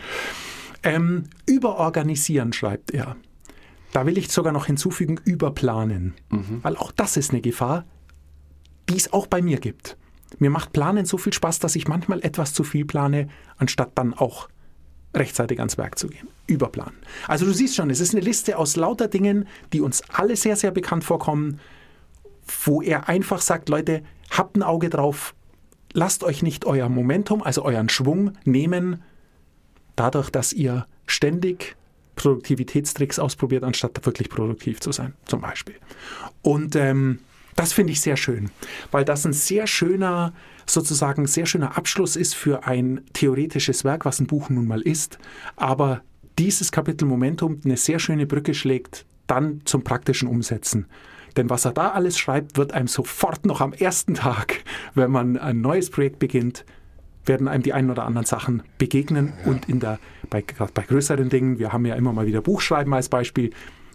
Ähm, 0.82 1.24
überorganisieren, 1.46 2.52
schreibt 2.52 2.90
er. 2.90 3.16
Da 3.92 4.06
will 4.06 4.18
ich 4.18 4.30
sogar 4.30 4.52
noch 4.52 4.66
hinzufügen, 4.66 5.20
überplanen. 5.24 6.14
Weil 6.62 6.76
auch 6.76 6.90
das 6.90 7.16
ist 7.16 7.30
eine 7.30 7.40
Gefahr, 7.40 7.84
die 8.88 8.96
es 8.96 9.12
auch 9.12 9.26
bei 9.26 9.40
mir 9.40 9.58
gibt. 9.60 9.96
Mir 10.38 10.50
macht 10.50 10.72
Planen 10.72 11.04
so 11.04 11.18
viel 11.18 11.32
Spaß, 11.32 11.58
dass 11.58 11.76
ich 11.76 11.88
manchmal 11.88 12.20
etwas 12.24 12.52
zu 12.52 12.64
viel 12.64 12.84
plane, 12.84 13.28
anstatt 13.56 13.92
dann 13.94 14.14
auch 14.14 14.48
rechtzeitig 15.14 15.58
ans 15.58 15.78
Werk 15.78 15.98
zu 15.98 16.08
gehen. 16.08 16.28
Überplanen. 16.46 16.96
Also 17.28 17.46
du 17.46 17.52
siehst 17.52 17.76
schon, 17.76 17.90
es 17.90 18.00
ist 18.00 18.14
eine 18.14 18.24
Liste 18.24 18.58
aus 18.58 18.76
lauter 18.76 19.08
Dingen, 19.08 19.46
die 19.72 19.80
uns 19.80 20.02
alle 20.10 20.36
sehr, 20.36 20.56
sehr 20.56 20.70
bekannt 20.70 21.04
vorkommen, 21.04 21.60
wo 22.64 22.82
er 22.82 23.08
einfach 23.08 23.40
sagt, 23.40 23.68
Leute, 23.68 24.02
habt 24.30 24.56
ein 24.56 24.62
Auge 24.62 24.90
drauf, 24.90 25.34
lasst 25.92 26.24
euch 26.24 26.42
nicht 26.42 26.64
euer 26.64 26.88
Momentum, 26.88 27.42
also 27.42 27.64
euren 27.64 27.88
Schwung 27.88 28.32
nehmen, 28.44 29.02
dadurch, 29.96 30.30
dass 30.30 30.52
ihr 30.52 30.86
ständig 31.06 31.76
Produktivitätstricks 32.16 33.18
ausprobiert, 33.18 33.64
anstatt 33.64 34.04
wirklich 34.04 34.28
produktiv 34.28 34.80
zu 34.80 34.92
sein, 34.92 35.14
zum 35.24 35.40
Beispiel. 35.40 35.76
Und 36.42 36.76
ähm, 36.76 37.20
das 37.56 37.72
finde 37.72 37.92
ich 37.92 38.00
sehr 38.00 38.16
schön, 38.16 38.50
weil 38.90 39.04
das 39.04 39.24
ein 39.24 39.32
sehr 39.32 39.66
schöner, 39.66 40.32
sozusagen 40.66 41.26
sehr 41.26 41.46
schöner 41.46 41.76
Abschluss 41.76 42.16
ist 42.16 42.34
für 42.34 42.66
ein 42.66 43.02
theoretisches 43.12 43.84
Werk, 43.84 44.04
was 44.04 44.20
ein 44.20 44.26
Buch 44.26 44.50
nun 44.50 44.66
mal 44.66 44.80
ist. 44.80 45.18
Aber 45.56 46.02
dieses 46.38 46.72
Kapitel 46.72 47.06
Momentum 47.06 47.60
eine 47.64 47.76
sehr 47.76 47.98
schöne 47.98 48.26
Brücke 48.26 48.54
schlägt 48.54 49.06
dann 49.26 49.62
zum 49.64 49.84
praktischen 49.84 50.28
Umsetzen. 50.28 50.86
Denn 51.36 51.50
was 51.50 51.64
er 51.64 51.72
da 51.72 51.90
alles 51.90 52.18
schreibt, 52.18 52.56
wird 52.56 52.72
einem 52.72 52.86
sofort 52.86 53.46
noch 53.46 53.60
am 53.60 53.72
ersten 53.72 54.14
Tag, 54.14 54.62
wenn 54.94 55.10
man 55.10 55.36
ein 55.36 55.60
neues 55.60 55.90
Projekt 55.90 56.18
beginnt, 56.18 56.64
werden 57.26 57.48
einem 57.48 57.62
die 57.62 57.72
ein 57.72 57.90
oder 57.90 58.04
anderen 58.04 58.26
Sachen 58.26 58.62
begegnen 58.78 59.32
und 59.44 59.68
in 59.68 59.80
der, 59.80 59.98
bei, 60.28 60.44
bei 60.74 60.82
größeren 60.82 61.30
Dingen, 61.30 61.58
wir 61.58 61.72
haben 61.72 61.86
ja 61.86 61.94
immer 61.94 62.12
mal 62.12 62.26
wieder 62.26 62.42
Buchschreiben 62.42 62.92
als 62.92 63.08
Beispiel, 63.08 63.50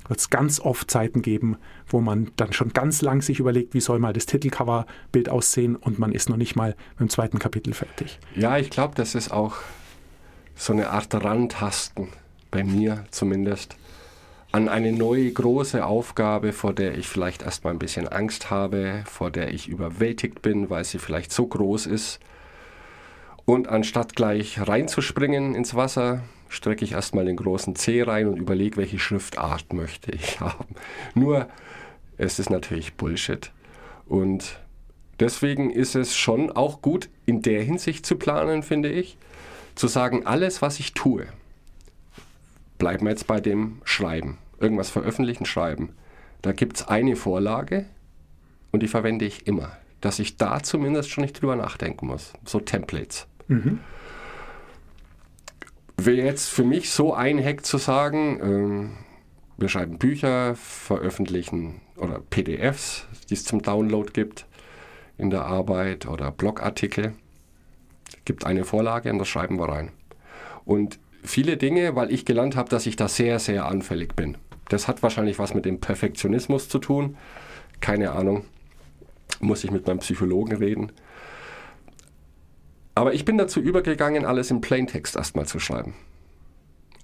wird 0.10 0.20
es 0.20 0.30
ganz 0.30 0.60
oft 0.60 0.92
Zeiten 0.92 1.22
geben, 1.22 1.58
wo 1.88 2.02
man 2.02 2.32
dann 2.36 2.52
schon 2.52 2.74
ganz 2.74 3.02
lang 3.02 3.22
sich 3.22 3.40
überlegt, 3.40 3.74
wie 3.74 3.80
soll 3.80 4.00
mal 4.00 4.12
das 4.12 4.26
Titelcoverbild 4.26 5.30
aussehen 5.30 5.76
und 5.78 6.00
man 6.00 6.12
ist 6.12 6.30
noch 6.30 6.38
nicht 6.38 6.56
mal 6.56 6.76
mit 6.94 7.00
dem 7.00 7.10
zweiten 7.10 7.40
Kapitel 7.40 7.74
fertig. 7.74 8.20
Ja, 8.36 8.58
ich 8.58 8.70
glaube, 8.70 8.96
das 8.96 9.16
ist 9.16 9.32
auch 9.32 9.56
so 10.56 10.74
eine 10.74 10.90
Art 10.90 11.14
Rantasten, 11.14 12.10
bei 12.52 12.64
mir 12.64 13.06
zumindest, 13.12 13.78
an 14.52 14.68
eine 14.68 14.92
neue 14.92 15.32
große 15.32 15.86
Aufgabe, 15.86 16.54
vor 16.54 16.74
der 16.74 16.98
ich 16.98 17.08
vielleicht 17.08 17.44
erstmal 17.44 17.74
ein 17.74 17.80
bisschen 17.80 18.08
Angst 18.08 18.50
habe, 18.50 19.04
vor 19.06 19.30
der 19.30 19.54
ich 19.54 19.68
überwältigt 19.68 20.42
bin, 20.42 20.72
weil 20.72 20.84
sie 20.84 20.98
vielleicht 20.98 21.32
so 21.32 21.46
groß 21.46 21.86
ist. 21.86 22.20
Und 23.46 23.68
anstatt 23.68 24.16
gleich 24.16 24.60
reinzuspringen 24.68 25.54
ins 25.54 25.76
Wasser, 25.76 26.24
strecke 26.50 26.84
ich 26.84 26.94
erstmal 26.94 27.26
den 27.26 27.38
großen 27.38 27.76
Zeh 27.76 28.02
rein 28.02 28.28
und 28.28 28.38
überlege, 28.38 28.78
welche 28.78 29.00
Schriftart 29.00 29.72
möchte 29.72 30.12
ich 30.12 30.40
haben. 30.40 30.76
Nur, 31.16 31.48
es 32.18 32.40
ist 32.40 32.50
natürlich 32.50 32.96
Bullshit. 32.96 33.52
Und 34.06 34.60
deswegen 35.20 35.70
ist 35.70 35.96
es 35.96 36.18
schon 36.18 36.52
auch 36.52 36.82
gut, 36.82 37.10
in 37.26 37.42
der 37.42 37.64
Hinsicht 37.64 38.06
zu 38.06 38.18
planen, 38.18 38.64
finde 38.64 38.90
ich. 38.90 39.18
Zu 39.76 39.88
sagen, 39.88 40.26
alles, 40.26 40.62
was 40.62 40.80
ich 40.80 40.94
tue, 40.94 41.28
bleiben 42.78 43.06
wir 43.06 43.12
jetzt 43.12 43.28
bei 43.28 43.40
dem 43.40 43.82
Schreiben. 43.86 44.40
Irgendwas 44.60 44.90
veröffentlichen, 44.90 45.46
schreiben. 45.46 45.94
Da 46.42 46.52
gibt 46.52 46.78
es 46.78 46.88
eine 46.88 47.16
Vorlage 47.16 47.86
und 48.72 48.82
die 48.82 48.88
verwende 48.88 49.26
ich 49.26 49.48
immer. 49.48 49.78
Dass 50.02 50.20
ich 50.20 50.38
da 50.38 50.64
zumindest 50.64 51.10
schon 51.10 51.24
nicht 51.24 51.42
drüber 51.42 51.56
nachdenken 51.56 52.08
muss. 52.08 52.34
So 52.46 52.60
Templates. 52.60 53.28
Wäre 56.06 56.26
jetzt 56.26 56.50
für 56.50 56.64
mich 56.64 56.90
so 56.92 57.14
ein 57.14 57.44
Hack 57.44 57.66
zu 57.66 57.78
sagen, 57.78 58.40
ähm, 58.42 58.98
wir 59.58 59.70
schreiben 59.70 59.98
Bücher, 59.98 60.56
veröffentlichen 60.56 61.82
oder 61.98 62.20
PDFs, 62.30 63.08
die 63.30 63.34
es 63.34 63.44
zum 63.44 63.62
Download 63.62 64.12
gibt 64.12 64.46
in 65.18 65.30
der 65.30 65.46
Arbeit 65.46 66.08
oder 66.08 66.32
Blogartikel. 66.32 67.14
Gibt 68.26 68.46
eine 68.46 68.64
Vorlage 68.64 69.12
und 69.12 69.20
das 69.20 69.28
schreiben 69.28 69.60
wir 69.60 69.70
rein. 69.70 69.92
Und 70.66 71.00
viele 71.24 71.58
Dinge, 71.58 71.96
weil 71.96 72.12
ich 72.12 72.26
gelernt 72.26 72.56
habe, 72.56 72.70
dass 72.70 72.86
ich 72.86 72.96
da 72.96 73.08
sehr, 73.08 73.40
sehr 73.40 73.66
anfällig 73.66 74.16
bin. 74.16 74.38
Das 74.70 74.88
hat 74.88 75.04
wahrscheinlich 75.04 75.40
was 75.40 75.54
mit 75.54 75.66
dem 75.66 75.80
Perfektionismus 75.80 76.70
zu 76.70 76.80
tun. 76.80 77.18
Keine 77.82 78.12
Ahnung. 78.12 78.46
Muss 79.40 79.64
ich 79.64 79.72
mit 79.72 79.88
meinem 79.88 80.00
Psychologen 80.00 80.58
reden. 80.58 80.92
Aber 83.00 83.14
ich 83.14 83.24
bin 83.24 83.38
dazu 83.38 83.62
übergegangen, 83.62 84.26
alles 84.26 84.52
im 84.52 84.60
Plaintext 84.60 85.16
erstmal 85.16 85.46
zu 85.46 85.58
schreiben. 85.58 85.94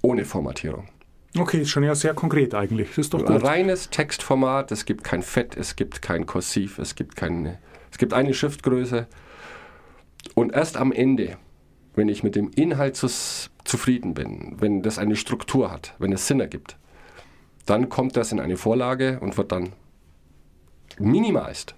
Ohne 0.01 0.25
Formatierung. 0.25 0.89
Okay, 1.37 1.61
ist 1.61 1.69
schon 1.69 1.83
ja 1.83 1.95
sehr 1.95 2.13
konkret 2.13 2.53
eigentlich. 2.53 2.89
Das 2.89 2.97
ist 2.97 3.13
doch 3.13 3.25
Ein 3.25 3.35
gut. 3.39 3.45
reines 3.45 3.91
Textformat, 3.91 4.73
es 4.73 4.83
gibt 4.83 5.05
kein 5.05 5.21
Fett, 5.21 5.55
es 5.55 5.77
gibt 5.77 6.01
kein 6.01 6.25
Kursiv, 6.25 6.79
es 6.79 6.95
gibt 6.95 7.15
keine, 7.15 7.59
es 7.93 7.97
gibt 7.97 8.11
eine 8.11 8.33
Schriftgröße. 8.33 9.07
Und 10.33 10.51
erst 10.51 10.75
am 10.75 10.91
Ende, 10.91 11.37
wenn 11.93 12.09
ich 12.09 12.23
mit 12.23 12.35
dem 12.35 12.51
Inhalt 12.53 12.97
zufrieden 12.97 14.13
bin, 14.13 14.57
wenn 14.59 14.81
das 14.81 14.99
eine 14.99 15.15
Struktur 15.15 15.71
hat, 15.71 15.95
wenn 15.97 16.11
es 16.11 16.27
Sinn 16.27 16.41
ergibt, 16.41 16.75
dann 17.65 17.87
kommt 17.87 18.17
das 18.17 18.33
in 18.33 18.41
eine 18.41 18.57
Vorlage 18.57 19.21
und 19.21 19.37
wird 19.37 19.53
dann 19.53 19.71
minimalst 20.99 21.73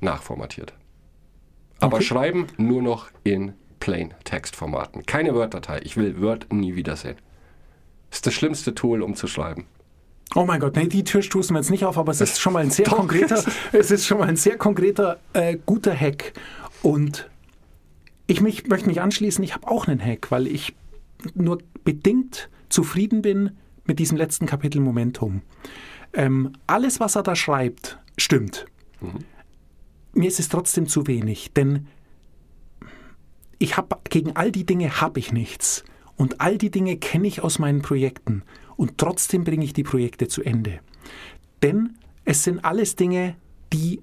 nachformatiert. 0.00 0.72
Aber 1.80 1.96
Okay. 1.96 2.04
schreiben 2.04 2.46
nur 2.56 2.82
noch 2.82 3.10
in 3.24 3.52
Plain-Text-Formaten. 3.80 5.04
Keine 5.06 5.34
Word-Datei. 5.34 5.80
Ich 5.84 5.96
will 5.96 6.20
Word 6.20 6.52
nie 6.52 6.74
wiedersehen. 6.74 7.16
Das 8.10 8.18
ist 8.18 8.26
das 8.26 8.34
schlimmste 8.34 8.74
Tool, 8.74 9.02
um 9.02 9.14
zu 9.14 9.26
schreiben. 9.26 9.66
Oh 10.34 10.44
mein 10.44 10.60
Gott, 10.60 10.76
nee, 10.76 10.86
die 10.86 11.04
Tür 11.04 11.22
stoßen 11.22 11.54
wir 11.54 11.60
jetzt 11.60 11.70
nicht 11.70 11.84
auf, 11.84 11.98
aber 11.98 12.10
es 12.12 12.20
ist 12.20 12.40
schon 12.40 12.52
mal 12.52 12.62
ein 12.62 12.70
sehr 12.72 12.86
Doch. 12.86 12.96
konkreter, 12.96 13.42
es 13.72 13.90
ist 13.90 14.06
schon 14.06 14.18
mal 14.18 14.28
ein 14.28 14.36
sehr 14.36 14.56
konkreter, 14.58 15.18
äh, 15.34 15.56
guter 15.66 15.94
Hack. 15.98 16.32
Und 16.82 17.28
ich 18.26 18.40
mich, 18.40 18.66
möchte 18.66 18.88
mich 18.88 19.00
anschließen, 19.00 19.42
ich 19.44 19.54
habe 19.54 19.68
auch 19.68 19.86
einen 19.86 20.04
Hack, 20.04 20.30
weil 20.30 20.46
ich 20.46 20.74
nur 21.34 21.58
bedingt 21.84 22.48
zufrieden 22.68 23.22
bin 23.22 23.52
mit 23.84 23.98
diesem 23.98 24.16
letzten 24.18 24.46
Kapitel 24.46 24.80
Momentum. 24.80 25.42
Ähm, 26.12 26.52
alles, 26.66 26.98
was 27.00 27.14
er 27.16 27.22
da 27.22 27.36
schreibt, 27.36 27.98
stimmt. 28.16 28.66
Mir 30.16 30.28
ist 30.28 30.40
es 30.40 30.48
trotzdem 30.48 30.88
zu 30.88 31.06
wenig, 31.06 31.52
denn 31.52 31.88
ich 33.58 33.76
habe 33.76 33.98
gegen 34.08 34.34
all 34.34 34.50
die 34.50 34.64
Dinge 34.64 35.02
habe 35.02 35.20
ich 35.20 35.30
nichts 35.30 35.84
und 36.16 36.40
all 36.40 36.56
die 36.56 36.70
Dinge 36.70 36.96
kenne 36.96 37.28
ich 37.28 37.42
aus 37.42 37.58
meinen 37.58 37.82
Projekten 37.82 38.42
und 38.76 38.96
trotzdem 38.96 39.44
bringe 39.44 39.66
ich 39.66 39.74
die 39.74 39.82
Projekte 39.82 40.26
zu 40.26 40.42
Ende. 40.42 40.80
Denn 41.62 41.98
es 42.24 42.44
sind 42.44 42.64
alles 42.64 42.96
Dinge, 42.96 43.36
die 43.74 44.00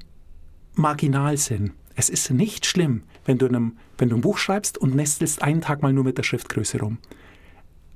marginal 0.76 1.38
sind. 1.38 1.72
Es 1.96 2.10
ist 2.10 2.30
nicht 2.30 2.68
schlimm, 2.68 3.02
wenn 3.26 3.40
du, 3.40 3.48
in 3.48 3.56
einem, 3.56 3.78
wenn 3.98 4.10
du 4.10 4.16
ein 4.16 4.22
Buch 4.22 4.38
schreibst 4.38 4.78
und 4.78 4.96
nestelst 4.96 5.42
einen 5.42 5.62
Tag 5.62 5.82
mal 5.82 5.94
nur 5.94 6.04
mit 6.04 6.20
der 6.20 6.24
Schriftgröße 6.24 6.80
rum. 6.80 7.00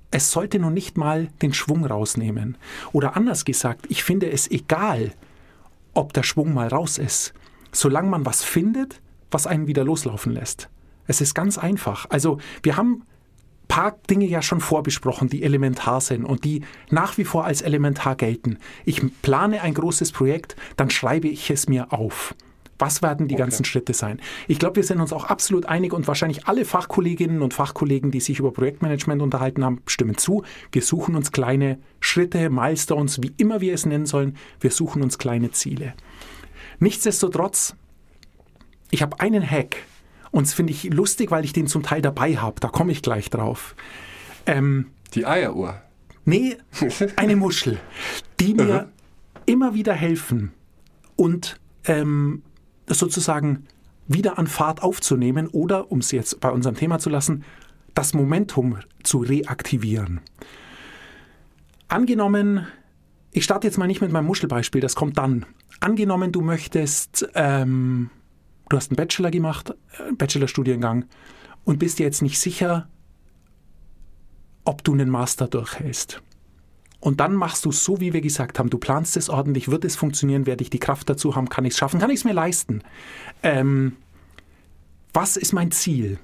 Es 0.09 0.31
sollte 0.31 0.57
nur 0.57 0.71
nicht 0.71 0.97
mal 0.97 1.27
den 1.43 1.53
Schwung 1.53 1.85
rausnehmen. 1.85 2.57
Oder 2.93 3.15
anders 3.15 3.45
gesagt, 3.45 3.85
ich 3.89 4.03
finde 4.03 4.31
es 4.31 4.49
egal, 4.49 5.13
ob 5.93 6.13
der 6.13 6.23
Schwung 6.23 6.55
mal 6.55 6.67
raus 6.67 6.97
ist, 6.97 7.35
solange 7.79 8.09
man 8.09 8.25
was 8.25 8.43
findet, 8.43 9.01
was 9.31 9.47
einen 9.47 9.67
wieder 9.67 9.83
loslaufen 9.83 10.33
lässt. 10.33 10.69
Es 11.05 11.21
ist 11.21 11.33
ganz 11.33 11.57
einfach. 11.57 12.05
Also 12.09 12.39
wir 12.63 12.75
haben 12.77 13.03
ein 13.03 13.67
paar 13.67 13.97
Dinge 14.09 14.25
ja 14.25 14.41
schon 14.41 14.61
vorbesprochen, 14.61 15.29
die 15.29 15.43
elementar 15.43 16.01
sind 16.01 16.25
und 16.25 16.43
die 16.43 16.63
nach 16.89 17.17
wie 17.17 17.25
vor 17.25 17.45
als 17.45 17.61
elementar 17.61 18.15
gelten. 18.15 18.57
Ich 18.85 19.01
plane 19.21 19.61
ein 19.61 19.73
großes 19.73 20.11
Projekt, 20.11 20.55
dann 20.75 20.89
schreibe 20.89 21.27
ich 21.27 21.49
es 21.49 21.67
mir 21.67 21.93
auf. 21.93 22.35
Was 22.79 23.01
werden 23.01 23.27
die 23.27 23.35
ganzen 23.35 23.65
Schritte 23.65 23.93
sein? 23.93 24.21
Ich 24.47 24.59
glaube, 24.59 24.75
wir 24.75 24.83
sind 24.83 25.01
uns 25.01 25.11
auch 25.11 25.25
absolut 25.25 25.65
einig 25.65 25.93
und 25.93 26.07
wahrscheinlich 26.07 26.47
alle 26.47 26.63
Fachkolleginnen 26.63 27.41
und 27.41 27.55
Fachkollegen, 27.55 28.11
die 28.11 28.19
sich 28.19 28.37
über 28.37 28.51
Projektmanagement 28.51 29.21
unterhalten 29.23 29.65
haben, 29.65 29.81
stimmen 29.87 30.17
zu. 30.17 30.43
Wir 30.71 30.83
suchen 30.83 31.15
uns 31.15 31.31
kleine 31.31 31.79
Schritte, 31.99 32.51
Milestones, 32.51 33.21
wie 33.23 33.33
immer 33.37 33.61
wir 33.61 33.73
es 33.73 33.87
nennen 33.87 34.05
sollen. 34.05 34.37
Wir 34.59 34.69
suchen 34.69 35.01
uns 35.01 35.17
kleine 35.17 35.49
Ziele. 35.51 35.95
Nichtsdestotrotz, 36.79 37.75
ich 38.91 39.01
habe 39.01 39.19
einen 39.19 39.47
Hack 39.49 39.77
und 40.31 40.45
das 40.47 40.53
finde 40.53 40.73
ich 40.73 40.83
lustig, 40.85 41.31
weil 41.31 41.45
ich 41.45 41.53
den 41.53 41.67
zum 41.67 41.83
Teil 41.83 42.01
dabei 42.01 42.37
habe. 42.37 42.59
Da 42.59 42.67
komme 42.67 42.91
ich 42.91 43.01
gleich 43.01 43.29
drauf. 43.29 43.75
Ähm, 44.45 44.87
Die 45.13 45.25
Eieruhr. 45.25 45.81
Nee, 46.25 46.57
eine 47.15 47.35
Muschel, 47.35 47.79
die 48.39 48.53
mir 48.53 48.89
immer 49.45 49.73
wieder 49.73 49.93
helfen 49.93 50.51
und 51.15 51.59
ähm, 51.85 52.43
sozusagen 52.87 53.65
wieder 54.07 54.37
an 54.37 54.47
Fahrt 54.47 54.83
aufzunehmen 54.83 55.47
oder, 55.47 55.91
um 55.91 55.99
es 55.99 56.11
jetzt 56.11 56.39
bei 56.39 56.49
unserem 56.49 56.75
Thema 56.75 56.99
zu 56.99 57.09
lassen, 57.09 57.43
das 57.93 58.13
Momentum 58.13 58.77
zu 59.03 59.19
reaktivieren. 59.19 60.21
Angenommen, 61.87 62.67
ich 63.31 63.43
starte 63.43 63.67
jetzt 63.67 63.77
mal 63.77 63.87
nicht 63.87 64.01
mit 64.01 64.11
meinem 64.11 64.25
Muschelbeispiel, 64.25 64.81
das 64.81 64.95
kommt 64.95 65.17
dann. 65.17 65.45
Angenommen, 65.79 66.31
du 66.31 66.41
möchtest, 66.41 67.27
ähm, 67.35 68.09
du 68.69 68.77
hast 68.77 68.91
einen 68.91 68.97
Bachelor 68.97 69.31
gemacht, 69.31 69.73
äh, 69.99 70.03
einen 70.03 70.17
Bachelorstudiengang 70.17 71.05
und 71.63 71.79
bist 71.79 71.99
dir 71.99 72.05
jetzt 72.05 72.21
nicht 72.21 72.39
sicher, 72.39 72.87
ob 74.65 74.83
du 74.83 74.93
einen 74.93 75.09
Master 75.09 75.47
durchhältst. 75.47 76.21
Und 76.99 77.19
dann 77.19 77.35
machst 77.35 77.63
du 77.65 77.71
so, 77.71 77.99
wie 77.99 78.13
wir 78.13 78.21
gesagt 78.21 78.57
haben. 78.57 78.69
Du 78.69 78.79
planst 78.79 79.17
es 79.17 79.29
ordentlich, 79.29 79.69
wird 79.69 79.85
es 79.85 79.95
funktionieren, 79.95 80.45
werde 80.45 80.63
ich 80.63 80.69
die 80.69 80.79
Kraft 80.79 81.09
dazu 81.09 81.35
haben, 81.35 81.47
kann 81.47 81.63
ich 81.63 81.73
es 81.73 81.77
schaffen, 81.77 81.99
kann 81.99 82.09
ich 82.09 82.17
es 82.17 82.25
mir 82.25 82.33
leisten. 82.33 82.81
Ähm, 83.43 83.97
was 85.13 85.37
ist 85.37 85.53
mein 85.53 85.71
Ziel? 85.71 86.19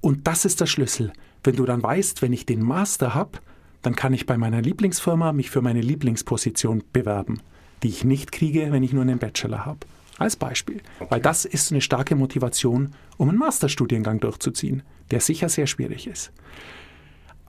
Und 0.00 0.26
das 0.26 0.44
ist 0.44 0.60
der 0.60 0.66
Schlüssel. 0.66 1.12
Wenn 1.42 1.56
du 1.56 1.64
dann 1.64 1.82
weißt, 1.82 2.22
wenn 2.22 2.32
ich 2.32 2.46
den 2.46 2.62
Master 2.62 3.14
habe, 3.14 3.38
dann 3.84 3.94
kann 3.94 4.14
ich 4.14 4.24
bei 4.24 4.38
meiner 4.38 4.62
Lieblingsfirma 4.62 5.32
mich 5.32 5.50
für 5.50 5.60
meine 5.60 5.82
Lieblingsposition 5.82 6.82
bewerben, 6.92 7.42
die 7.82 7.88
ich 7.88 8.02
nicht 8.02 8.32
kriege, 8.32 8.72
wenn 8.72 8.82
ich 8.82 8.94
nur 8.94 9.02
einen 9.02 9.18
Bachelor 9.18 9.66
habe. 9.66 9.80
Als 10.16 10.36
Beispiel. 10.36 10.80
Weil 11.10 11.20
das 11.20 11.44
ist 11.44 11.70
eine 11.70 11.80
starke 11.80 12.14
Motivation, 12.14 12.94
um 13.18 13.28
einen 13.28 13.38
Masterstudiengang 13.38 14.20
durchzuziehen, 14.20 14.82
der 15.10 15.20
sicher 15.20 15.48
sehr 15.50 15.66
schwierig 15.66 16.06
ist. 16.06 16.32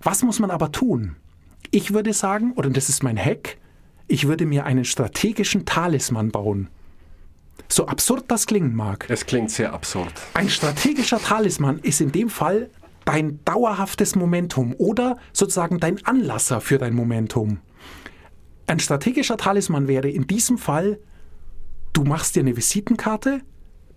Was 0.01 0.23
muss 0.23 0.39
man 0.39 0.51
aber 0.51 0.71
tun? 0.71 1.15
Ich 1.71 1.93
würde 1.93 2.11
sagen, 2.11 2.51
oder 2.53 2.69
das 2.69 2.89
ist 2.89 3.01
mein 3.01 3.17
Hack, 3.17 3.57
ich 4.07 4.27
würde 4.27 4.45
mir 4.45 4.65
einen 4.65 4.83
strategischen 4.83 5.65
Talisman 5.65 6.31
bauen. 6.31 6.69
So 7.69 7.87
absurd 7.87 8.25
das 8.27 8.45
klingen 8.45 8.75
mag. 8.75 9.05
Es 9.09 9.25
klingt 9.25 9.51
sehr 9.51 9.71
absurd. 9.71 10.13
Ein 10.33 10.49
strategischer 10.49 11.19
Talisman 11.19 11.79
ist 11.79 12.01
in 12.01 12.11
dem 12.11 12.29
Fall 12.29 12.69
dein 13.05 13.39
dauerhaftes 13.45 14.15
Momentum 14.15 14.75
oder 14.77 15.17
sozusagen 15.31 15.79
dein 15.79 16.03
Anlasser 16.05 16.59
für 16.61 16.77
dein 16.77 16.93
Momentum. 16.93 17.59
Ein 18.67 18.79
strategischer 18.79 19.37
Talisman 19.37 19.87
wäre 19.87 20.09
in 20.09 20.27
diesem 20.27 20.57
Fall, 20.57 20.99
du 21.93 22.03
machst 22.03 22.35
dir 22.35 22.41
eine 22.41 22.57
Visitenkarte 22.57 23.41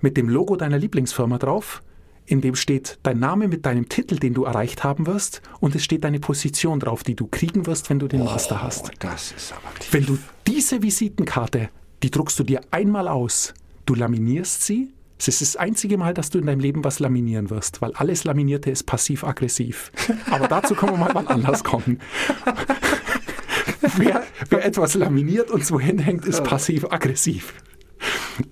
mit 0.00 0.16
dem 0.16 0.28
Logo 0.28 0.56
deiner 0.56 0.78
Lieblingsfirma 0.78 1.38
drauf, 1.38 1.82
in 2.26 2.42
dem 2.42 2.54
steht 2.54 2.98
dein 3.02 3.18
Name 3.18 3.48
mit 3.48 3.64
deinem 3.64 3.88
Titel, 3.88 4.16
den 4.16 4.34
du 4.34 4.44
erreicht 4.44 4.84
haben 4.84 5.06
wirst, 5.06 5.40
und 5.60 5.74
es 5.74 5.82
steht 5.82 6.04
deine 6.04 6.20
Position 6.20 6.78
drauf, 6.78 7.02
die 7.02 7.16
du 7.16 7.26
kriegen 7.26 7.66
wirst, 7.66 7.88
wenn 7.88 7.98
du 7.98 8.06
den 8.06 8.22
Master 8.22 8.62
hast. 8.62 8.84
Oh, 8.84 8.92
das 8.98 9.32
ist 9.32 9.52
aber 9.52 9.74
tief. 9.80 9.92
Wenn 9.94 10.04
du 10.04 10.18
diese 10.46 10.82
Visitenkarte, 10.82 11.70
die 12.02 12.10
druckst 12.10 12.38
du 12.38 12.44
dir 12.44 12.60
einmal 12.70 13.08
aus, 13.08 13.54
du 13.86 13.94
laminierst 13.94 14.62
sie. 14.62 14.92
Es 15.20 15.26
ist 15.28 15.40
das 15.42 15.56
einzige 15.56 15.98
Mal, 15.98 16.14
dass 16.14 16.30
du 16.30 16.38
in 16.38 16.46
deinem 16.46 16.60
Leben 16.60 16.84
was 16.84 17.00
laminieren 17.00 17.50
wirst, 17.50 17.82
weil 17.82 17.92
alles 17.94 18.24
Laminierte 18.24 18.70
ist 18.70 18.84
passiv-aggressiv. 18.84 19.90
Aber 20.30 20.46
dazu 20.48 20.74
können 20.74 20.92
wir 20.92 20.98
mal 20.98 21.10
wann 21.12 21.26
anders 21.26 21.64
kommen. 21.64 22.00
wer, 23.96 24.22
wer 24.50 24.64
etwas 24.64 24.94
laminiert 24.94 25.50
und 25.50 25.64
so 25.66 25.80
hinhängt, 25.80 26.24
ist 26.24 26.44
passiv-aggressiv. 26.44 27.54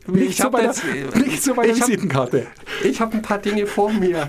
Nicht, 0.09 0.31
Ich 0.31 0.37
so 0.39 0.45
hab 0.45 0.53
bei 0.53 0.63
der, 0.63 0.71
jetzt- 0.73 1.17
nicht 1.17 1.43
so 1.43 1.55
bei 1.55 1.67
der 1.67 1.77
hab- 1.77 1.89
Visitenkarte. 1.89 2.47
Ich 2.83 3.01
habe 3.01 3.17
ein 3.17 3.23
paar 3.23 3.39
Dinge 3.39 3.67
vor 3.67 3.93
mir, 3.93 4.29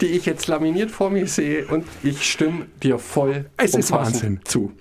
die 0.00 0.06
ich 0.06 0.26
jetzt 0.26 0.48
laminiert 0.48 0.90
vor 0.90 1.10
mir 1.10 1.26
sehe 1.28 1.66
und 1.66 1.86
ich 2.02 2.28
stimme 2.28 2.66
dir 2.82 2.98
voll 2.98 3.46
Es 3.56 3.74
ist 3.74 3.92
Wahnsinn. 3.92 4.40
zu. 4.44 4.72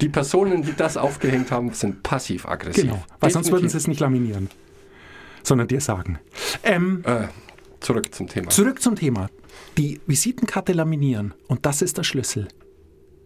Die 0.00 0.08
Personen, 0.08 0.62
die 0.62 0.74
das 0.76 0.96
aufgehängt 0.96 1.50
haben, 1.50 1.72
sind 1.72 2.02
passiv-aggressiv. 2.02 2.84
Genau, 2.84 3.04
weil 3.20 3.30
sonst 3.30 3.46
würden 3.50 3.68
sie 3.68 3.74
Definitiv. 3.78 3.80
es 3.82 3.88
nicht 3.88 4.00
laminieren, 4.00 4.48
sondern 5.44 5.68
dir 5.68 5.80
sagen. 5.80 6.18
Ähm, 6.64 7.02
Äh, 7.04 7.28
zurück 7.80 8.12
zum 8.14 8.26
Thema. 8.26 8.50
Zurück 8.50 8.82
zum 8.82 8.96
Thema. 8.96 9.28
Die 9.78 10.00
Visitenkarte 10.06 10.72
laminieren. 10.72 11.34
Und 11.46 11.64
das 11.66 11.82
ist 11.82 11.96
der 11.98 12.02
Schlüssel. 12.02 12.48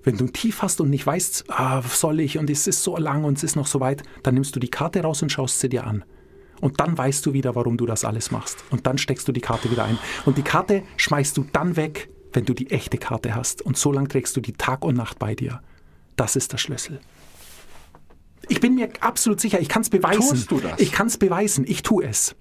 Wenn 0.05 0.17
du 0.17 0.25
ein 0.25 0.33
Tief 0.33 0.63
hast 0.63 0.81
und 0.81 0.91
nicht 0.91 1.07
weißt, 1.07 1.47
ah, 1.49 1.79
was 1.83 2.01
soll 2.01 2.21
ich 2.21 2.39
und 2.39 2.49
es 2.51 2.67
ist 2.67 2.83
so 2.83 2.97
lang 2.97 3.25
und 3.25 3.39
es 3.39 3.45
ist 3.45 3.57
noch 3.57 3.67
so 3.67 3.81
weit, 3.81 4.03
dann 4.23 4.35
nimmst 4.35 4.55
du 4.55 4.61
die 4.61 4.71
Karte 4.71 5.03
raus 5.03 5.23
und 5.23 5.33
schaust 5.33 5.61
sie 5.61 5.69
dir 5.69 5.87
an. 5.87 6.05
Und 6.61 6.81
dann 6.81 6.97
weißt 6.97 7.25
du 7.25 7.33
wieder, 7.33 7.55
warum 7.55 7.77
du 7.77 7.87
das 7.87 8.05
alles 8.05 8.31
machst. 8.31 8.65
Und 8.71 8.87
dann 8.87 8.99
steckst 8.99 9.29
du 9.29 9.33
die 9.33 9.41
Karte 9.41 9.71
wieder 9.71 9.85
ein. 9.85 9.99
Und 10.25 10.39
die 10.39 10.43
Karte 10.43 10.83
schmeißt 10.97 11.37
du 11.37 11.47
dann 11.53 11.77
weg, 11.77 12.09
wenn 12.33 12.45
du 12.45 12.55
die 12.55 12.71
echte 12.71 12.99
Karte 12.99 13.35
hast. 13.35 13.63
Und 13.63 13.77
so 13.77 13.93
lange 13.93 14.09
trägst 14.09 14.37
du 14.37 14.41
die 14.41 14.55
Tag 14.55 14.85
und 14.85 14.97
Nacht 14.97 15.19
bei 15.19 15.35
dir. 15.35 15.61
Das 16.17 16.37
ist 16.37 16.53
der 16.53 16.59
Schlüssel. 16.59 17.01
Ich 18.49 18.61
bin 18.61 18.75
mir 18.75 18.89
absolut 19.01 19.41
sicher, 19.41 19.61
ich 19.61 19.69
kann 19.69 19.83
es 19.83 19.91
beweisen. 19.91 20.21
Tust 20.21 20.51
du 20.51 20.61
das? 20.61 20.79
Ich 20.81 20.93
kann 20.93 21.07
es 21.07 21.19
beweisen, 21.19 21.65
ich 21.67 21.83
tue 21.83 22.05
es. 22.05 22.35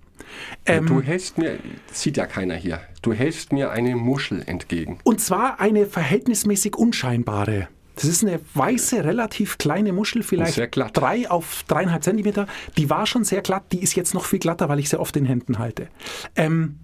Ähm, 0.66 0.86
du 0.86 1.02
hältst 1.02 1.38
mir, 1.38 1.58
sieht 1.92 2.18
ja 2.18 2.26
keiner 2.26 2.56
hier, 2.56 2.82
du 3.02 3.14
hältst 3.14 3.54
mir 3.54 3.72
eine 3.72 3.96
Muschel 3.96 4.44
entgegen. 4.46 5.00
Und 5.04 5.22
zwar 5.22 5.60
eine 5.60 5.86
verhältnismäßig 5.86 6.76
unscheinbare. 6.76 7.70
Das 7.96 8.06
ist 8.06 8.24
eine 8.24 8.40
weiße, 8.54 9.04
relativ 9.04 9.58
kleine 9.58 9.92
Muschel, 9.92 10.22
vielleicht 10.22 10.54
sehr 10.54 10.68
glatt. 10.68 10.96
drei 10.96 11.30
auf 11.32 11.64
dreieinhalb 11.68 12.04
Zentimeter. 12.04 12.46
Die 12.78 12.92
war 12.92 13.08
schon 13.08 13.24
sehr 13.24 13.42
glatt, 13.42 13.72
die 13.72 13.82
ist 13.82 13.96
jetzt 13.96 14.14
noch 14.14 14.26
viel 14.26 14.40
glatter, 14.40 14.70
weil 14.70 14.80
ich 14.80 14.90
sie 14.90 15.00
oft 15.00 15.16
in 15.16 15.26
Händen 15.26 15.58
halte. 15.58 15.88
Ähm, 16.36 16.78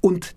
und 0.00 0.34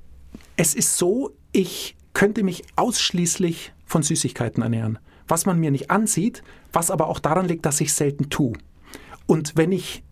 es 0.58 0.76
ist 0.76 0.98
so, 0.98 1.32
ich 1.54 1.96
könnte 2.14 2.44
mich 2.44 2.64
ausschließlich 2.76 3.72
von 3.86 4.04
Süßigkeiten 4.04 4.62
ernähren. 4.62 5.00
Was 5.28 5.46
man 5.46 5.60
mir 5.60 5.72
nicht 5.72 5.92
ansieht, 5.92 6.44
was 6.72 6.92
aber 6.92 7.08
auch 7.08 7.20
daran 7.20 7.48
liegt, 7.48 7.66
dass 7.66 7.82
ich 7.82 7.94
selten 7.94 8.30
tue. 8.30 8.54
Und 9.26 9.56
wenn 9.56 9.72
ich 9.72 10.04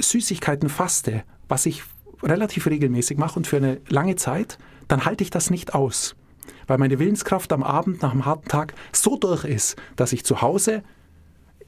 Süßigkeiten 0.00 0.68
faste, 0.68 1.24
was 1.48 1.66
ich 1.66 1.82
relativ 2.22 2.66
regelmäßig 2.66 3.18
mache 3.18 3.38
und 3.38 3.46
für 3.46 3.56
eine 3.56 3.80
lange 3.88 4.16
Zeit, 4.16 4.58
dann 4.88 5.04
halte 5.04 5.24
ich 5.24 5.30
das 5.30 5.50
nicht 5.50 5.74
aus. 5.74 6.16
Weil 6.66 6.78
meine 6.78 6.98
Willenskraft 6.98 7.52
am 7.52 7.62
Abend 7.62 8.02
nach 8.02 8.12
einem 8.12 8.26
harten 8.26 8.48
Tag 8.48 8.74
so 8.92 9.16
durch 9.16 9.44
ist, 9.44 9.76
dass 9.96 10.12
ich 10.12 10.24
zu 10.24 10.42
Hause, 10.42 10.82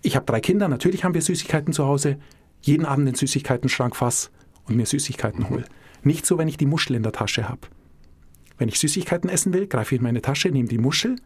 ich 0.02 0.16
habe 0.16 0.26
drei 0.26 0.40
Kinder, 0.40 0.68
natürlich 0.68 1.04
haben 1.04 1.14
wir 1.14 1.22
Süßigkeiten 1.22 1.72
zu 1.72 1.86
Hause, 1.86 2.18
jeden 2.60 2.86
Abend 2.86 3.08
den 3.08 3.14
Süßigkeiten-Schrank 3.14 3.96
fass 3.96 4.30
und 4.64 4.76
mir 4.76 4.86
Süßigkeiten 4.86 5.48
hole. 5.48 5.64
Nicht 6.02 6.26
so, 6.26 6.38
wenn 6.38 6.48
ich 6.48 6.56
die 6.56 6.66
Muschel 6.66 6.96
in 6.96 7.02
der 7.02 7.12
Tasche 7.12 7.48
habe. 7.48 7.60
Wenn 8.58 8.68
ich 8.68 8.78
Süßigkeiten 8.78 9.30
essen 9.30 9.52
will, 9.52 9.66
greife 9.66 9.94
ich 9.94 10.00
in 10.00 10.04
meine 10.04 10.22
Tasche, 10.22 10.50
nehme 10.50 10.68
die 10.68 10.78
Muschel, 10.78 11.16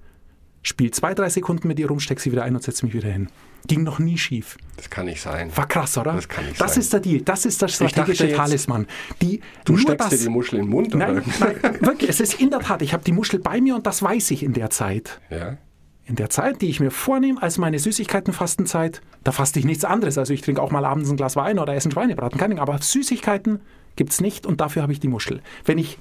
spiele 0.69 0.91
zwei, 0.91 1.15
drei 1.15 1.29
Sekunden 1.29 1.69
mit 1.69 1.79
ihr 1.79 1.89
rum, 1.89 2.01
stecke 2.01 2.21
sie 2.21 2.33
wieder 2.33 2.45
ein 2.45 2.55
und 2.55 2.63
setze 2.63 2.85
mich 2.85 2.95
wieder 2.95 3.09
hin. 3.09 3.29
Ging 3.67 3.83
noch 3.83 3.99
nie 3.99 4.17
schief. 4.19 4.57
Das 4.77 4.91
kann 4.91 5.07
nicht 5.07 5.21
sein. 5.21 5.51
War 5.57 5.67
krass, 5.67 5.97
oder? 5.99 6.13
Das 6.13 6.29
kann 6.29 6.45
nicht 6.47 6.61
Das 6.61 6.75
sein. 6.75 6.81
ist 6.81 6.93
der 6.93 7.01
Deal. 7.01 7.21
Das 7.23 7.45
ist 7.45 7.61
der 7.63 7.69
strategische 7.69 8.33
Talisman. 8.33 8.87
Die, 9.23 9.41
Du 9.65 9.77
steckst 9.77 10.13
das, 10.13 10.19
dir 10.19 10.25
die 10.27 10.31
Muschel 10.31 10.59
in 10.61 10.67
den 10.67 10.71
Mund, 10.71 10.95
Nein, 10.95 11.19
oder? 11.19 11.23
nein, 11.63 11.81
wirklich, 11.81 12.11
es 12.11 12.21
ist 12.21 12.41
in 12.41 12.51
der 12.51 12.61
Tat. 12.61 12.83
Ich 12.83 12.93
habe 12.93 13.03
die 13.05 13.13
Muschel 13.13 13.41
bei 13.41 13.61
mir 13.61 13.75
und 13.75 13.87
das 13.87 14.03
weiß 14.03 14.31
ich 14.31 14.43
in 14.43 14.53
der 14.53 14.71
Zeit. 14.71 15.21
Ja. 15.31 15.57
In 16.05 16.15
der 16.15 16.31
Zeit, 16.31 16.63
die 16.63 16.69
ich 16.69 16.79
mir 16.79 16.93
vornehme 16.93 17.43
als 17.43 17.59
meine 17.59 17.81
Süßigkeitenfastenzeit, 17.81 19.01
da 19.25 19.33
faste 19.33 19.59
ich 19.59 19.65
nichts 19.65 19.85
anderes. 19.85 20.19
Also 20.19 20.33
ich 20.33 20.43
trinke 20.43 20.63
auch 20.63 20.71
mal 20.71 20.85
abends 20.85 21.11
ein 21.11 21.17
Glas 21.17 21.35
Wein 21.35 21.59
oder 21.59 21.75
esse 21.75 21.87
einen 21.87 21.93
Schweinebraten, 21.93 22.39
keine 22.39 22.55
Ahnung. 22.55 22.63
Aber 22.75 22.81
Süßigkeiten 22.81 23.61
gibt 23.97 24.13
es 24.13 24.21
nicht 24.21 24.47
und 24.47 24.61
dafür 24.61 24.83
habe 24.83 24.93
ich 24.93 25.01
die 25.01 25.09
Muschel. 25.09 25.41
Wenn 25.65 25.79
ich 25.79 25.99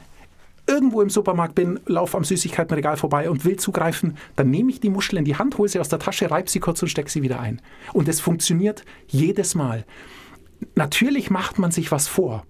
irgendwo 0.68 1.02
im 1.02 1.10
Supermarkt 1.10 1.56
bin, 1.56 1.80
laufe 1.86 2.18
am 2.18 2.24
Süßigkeitenregal 2.24 2.98
vorbei 2.98 3.30
und 3.30 3.46
will 3.46 3.58
zugreifen, 3.58 4.18
dann 4.36 4.50
nehme 4.50 4.72
ich 4.72 4.80
die 4.80 4.90
Muschel 4.90 5.20
in 5.20 5.26
die 5.26 5.36
Hand, 5.36 5.58
hole 5.58 5.70
sie 5.70 5.80
aus 5.80 5.90
der 5.90 6.00
Tasche, 6.00 6.32
reibe 6.32 6.50
sie 6.50 6.60
kurz 6.60 6.82
und 6.82 6.90
stecke 6.90 7.10
sie 7.10 7.22
wieder 7.22 7.40
ein. 7.40 7.62
Und 7.94 8.08
es 8.08 8.20
funktioniert 8.20 8.84
jedes 9.08 9.56
Mal. 9.56 9.86
Natürlich 10.76 11.30
macht 11.30 11.60
man 11.60 11.72
sich 11.72 11.92
was 11.92 12.08
vor. 12.08 12.46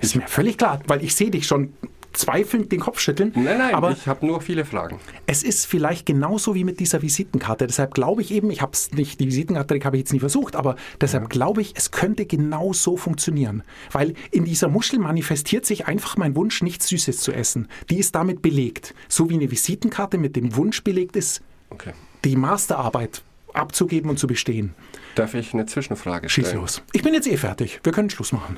Ist 0.00 0.16
mir 0.16 0.28
völlig 0.28 0.58
klar, 0.58 0.80
weil 0.86 1.02
ich 1.02 1.14
sehe 1.14 1.30
dich 1.30 1.46
schon 1.46 1.72
zweifelnd 2.18 2.72
den 2.72 2.80
Kopf 2.80 2.98
schütteln. 3.00 3.32
Nein, 3.34 3.58
nein, 3.58 3.74
aber 3.74 3.92
ich 3.92 4.06
habe 4.06 4.26
nur 4.26 4.40
viele 4.40 4.64
Fragen. 4.64 4.98
es 5.26 5.42
ist 5.42 5.66
vielleicht 5.66 6.04
genauso 6.06 6.54
wie 6.54 6.64
mit 6.64 6.80
dieser 6.80 7.00
Visitenkarte. 7.02 7.66
Deshalb 7.66 7.94
glaube 7.94 8.22
ich 8.22 8.30
eben, 8.32 8.50
ich 8.50 8.60
habe 8.60 8.72
es 8.72 8.90
nicht, 8.92 9.20
die 9.20 9.26
Visitenkarte 9.26 9.78
habe 9.84 9.96
ich 9.96 10.00
jetzt 10.02 10.12
nie 10.12 10.20
versucht, 10.20 10.56
aber 10.56 10.76
deshalb 11.00 11.30
glaube 11.30 11.60
ich, 11.62 11.74
es 11.76 11.90
könnte 11.90 12.26
genau 12.26 12.72
so 12.72 12.96
funktionieren. 12.96 13.62
Weil 13.92 14.14
in 14.30 14.44
dieser 14.44 14.68
Muschel 14.68 14.98
manifestiert 14.98 15.64
sich 15.64 15.86
einfach 15.86 16.16
mein 16.16 16.34
Wunsch, 16.36 16.62
nichts 16.62 16.88
Süßes 16.88 17.18
zu 17.20 17.32
essen. 17.32 17.68
Die 17.90 17.98
ist 17.98 18.14
damit 18.14 18.42
belegt. 18.42 18.94
So 19.08 19.30
wie 19.30 19.34
eine 19.34 19.50
Visitenkarte 19.50 20.18
mit 20.18 20.36
dem 20.36 20.56
Wunsch 20.56 20.82
belegt 20.84 21.16
ist, 21.16 21.42
Okay. 21.70 21.92
die 22.24 22.34
Masterarbeit 22.36 23.22
abzugeben 23.52 24.10
und 24.10 24.18
zu 24.18 24.26
bestehen. 24.26 24.74
Darf 25.14 25.34
ich 25.34 25.52
eine 25.54 25.66
Zwischenfrage 25.66 26.28
Schieß 26.28 26.46
stellen? 26.48 26.60
los. 26.62 26.82
Ich 26.92 27.02
bin 27.02 27.14
jetzt 27.14 27.26
eh 27.26 27.36
fertig. 27.36 27.80
Wir 27.82 27.92
können 27.92 28.10
Schluss 28.10 28.32
machen. 28.32 28.56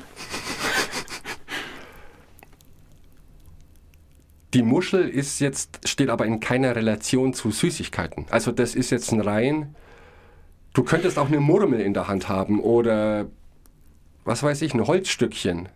Die 4.53 4.63
Muschel 4.63 5.07
ist 5.07 5.39
jetzt, 5.39 5.87
steht 5.87 6.09
aber 6.09 6.25
in 6.25 6.39
keiner 6.39 6.75
Relation 6.75 7.33
zu 7.33 7.51
Süßigkeiten. 7.51 8.25
Also 8.29 8.51
das 8.51 8.75
ist 8.75 8.89
jetzt 8.89 9.11
ein 9.11 9.21
rein. 9.21 9.75
Du 10.73 10.83
könntest 10.83 11.17
auch 11.17 11.27
eine 11.27 11.39
Murmel 11.39 11.79
in 11.79 11.93
der 11.93 12.07
Hand 12.07 12.27
haben 12.29 12.59
oder 12.59 13.27
was 14.25 14.43
weiß 14.43 14.61
ich, 14.61 14.73
ein 14.73 14.85
Holzstückchen. 14.85 15.69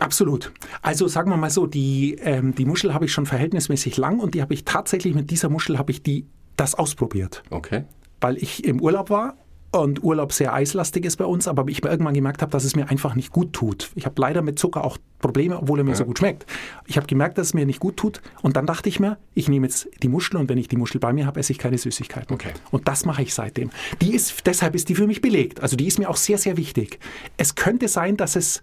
Absolut. 0.00 0.52
Also 0.82 1.08
sagen 1.08 1.30
wir 1.30 1.36
mal 1.36 1.50
so, 1.50 1.66
die, 1.66 2.16
ähm, 2.20 2.54
die 2.54 2.66
Muschel 2.66 2.94
habe 2.94 3.06
ich 3.06 3.12
schon 3.12 3.26
verhältnismäßig 3.26 3.96
lang 3.96 4.20
und 4.20 4.34
die 4.34 4.42
habe 4.42 4.54
ich 4.54 4.64
tatsächlich 4.64 5.14
mit 5.14 5.30
dieser 5.30 5.48
Muschel 5.48 5.78
habe 5.78 5.90
ich 5.90 6.02
die 6.02 6.26
das 6.56 6.74
ausprobiert. 6.74 7.42
Okay. 7.50 7.84
weil 8.20 8.36
ich 8.36 8.64
im 8.64 8.80
Urlaub 8.80 9.10
war 9.10 9.36
und 9.70 10.02
Urlaub 10.02 10.32
sehr 10.32 10.54
eislastig 10.54 11.04
ist 11.04 11.16
bei 11.16 11.26
uns, 11.26 11.46
aber 11.46 11.68
ich 11.68 11.84
irgendwann 11.84 12.14
gemerkt 12.14 12.40
habe, 12.40 12.50
dass 12.50 12.64
es 12.64 12.74
mir 12.74 12.88
einfach 12.88 13.14
nicht 13.14 13.32
gut 13.32 13.52
tut. 13.52 13.90
Ich 13.94 14.06
habe 14.06 14.18
leider 14.20 14.40
mit 14.40 14.58
Zucker 14.58 14.82
auch 14.82 14.96
Probleme, 15.18 15.58
obwohl 15.58 15.80
er 15.80 15.84
mir 15.84 15.94
so 15.94 16.04
gut 16.04 16.18
schmeckt. 16.18 16.46
Ich 16.86 16.96
habe 16.96 17.06
gemerkt, 17.06 17.36
dass 17.38 17.48
es 17.48 17.54
mir 17.54 17.66
nicht 17.66 17.80
gut 17.80 17.96
tut 17.96 18.22
und 18.40 18.56
dann 18.56 18.66
dachte 18.66 18.88
ich 18.88 18.98
mir, 18.98 19.18
ich 19.34 19.48
nehme 19.48 19.66
jetzt 19.66 19.88
die 20.02 20.08
Muschel 20.08 20.36
und 20.36 20.48
wenn 20.48 20.58
ich 20.58 20.68
die 20.68 20.76
Muschel 20.76 21.00
bei 21.00 21.12
mir 21.12 21.26
habe, 21.26 21.40
esse 21.40 21.52
ich 21.52 21.58
keine 21.58 21.76
Süßigkeiten. 21.76 22.32
Okay. 22.32 22.52
Und 22.70 22.88
das 22.88 23.04
mache 23.04 23.22
ich 23.22 23.34
seitdem. 23.34 23.70
Die 24.00 24.14
ist, 24.14 24.46
deshalb 24.46 24.74
ist 24.74 24.88
die 24.88 24.94
für 24.94 25.06
mich 25.06 25.20
belegt. 25.20 25.60
Also 25.60 25.76
die 25.76 25.86
ist 25.86 25.98
mir 25.98 26.08
auch 26.08 26.16
sehr, 26.16 26.38
sehr 26.38 26.56
wichtig. 26.56 26.98
Es 27.36 27.54
könnte 27.54 27.88
sein, 27.88 28.16
dass 28.16 28.36
es 28.36 28.62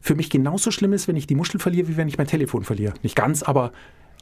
für 0.00 0.16
mich 0.16 0.30
genauso 0.30 0.72
schlimm 0.72 0.92
ist, 0.92 1.06
wenn 1.06 1.16
ich 1.16 1.28
die 1.28 1.36
Muschel 1.36 1.60
verliere, 1.60 1.86
wie 1.86 1.96
wenn 1.96 2.08
ich 2.08 2.18
mein 2.18 2.26
Telefon 2.26 2.64
verliere. 2.64 2.94
Nicht 3.02 3.14
ganz, 3.14 3.44
aber 3.44 3.70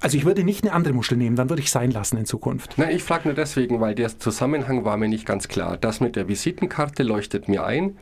also 0.01 0.17
ich 0.17 0.25
würde 0.25 0.45
nicht 0.45 0.65
eine 0.65 0.73
andere 0.73 0.95
Muschel 0.95 1.17
nehmen, 1.19 1.37
dann 1.37 1.49
würde 1.51 1.63
ich 1.63 1.71
sein 1.71 1.91
lassen 1.91 2.17
in 2.17 2.25
Zukunft. 2.27 2.79
Nein, 2.79 2.95
ich 2.97 3.03
frage 3.03 3.29
nur 3.29 3.35
deswegen, 3.35 3.81
weil 3.81 3.95
der 3.95 4.19
Zusammenhang 4.19 4.85
war 4.85 4.97
mir 4.97 5.09
nicht 5.09 5.27
ganz 5.27 5.49
klar. 5.49 5.77
Das 5.77 6.01
mit 6.01 6.17
der 6.17 6.27
Visitenkarte 6.29 7.03
leuchtet 7.03 7.49
mir 7.49 7.65
ein, 7.65 7.97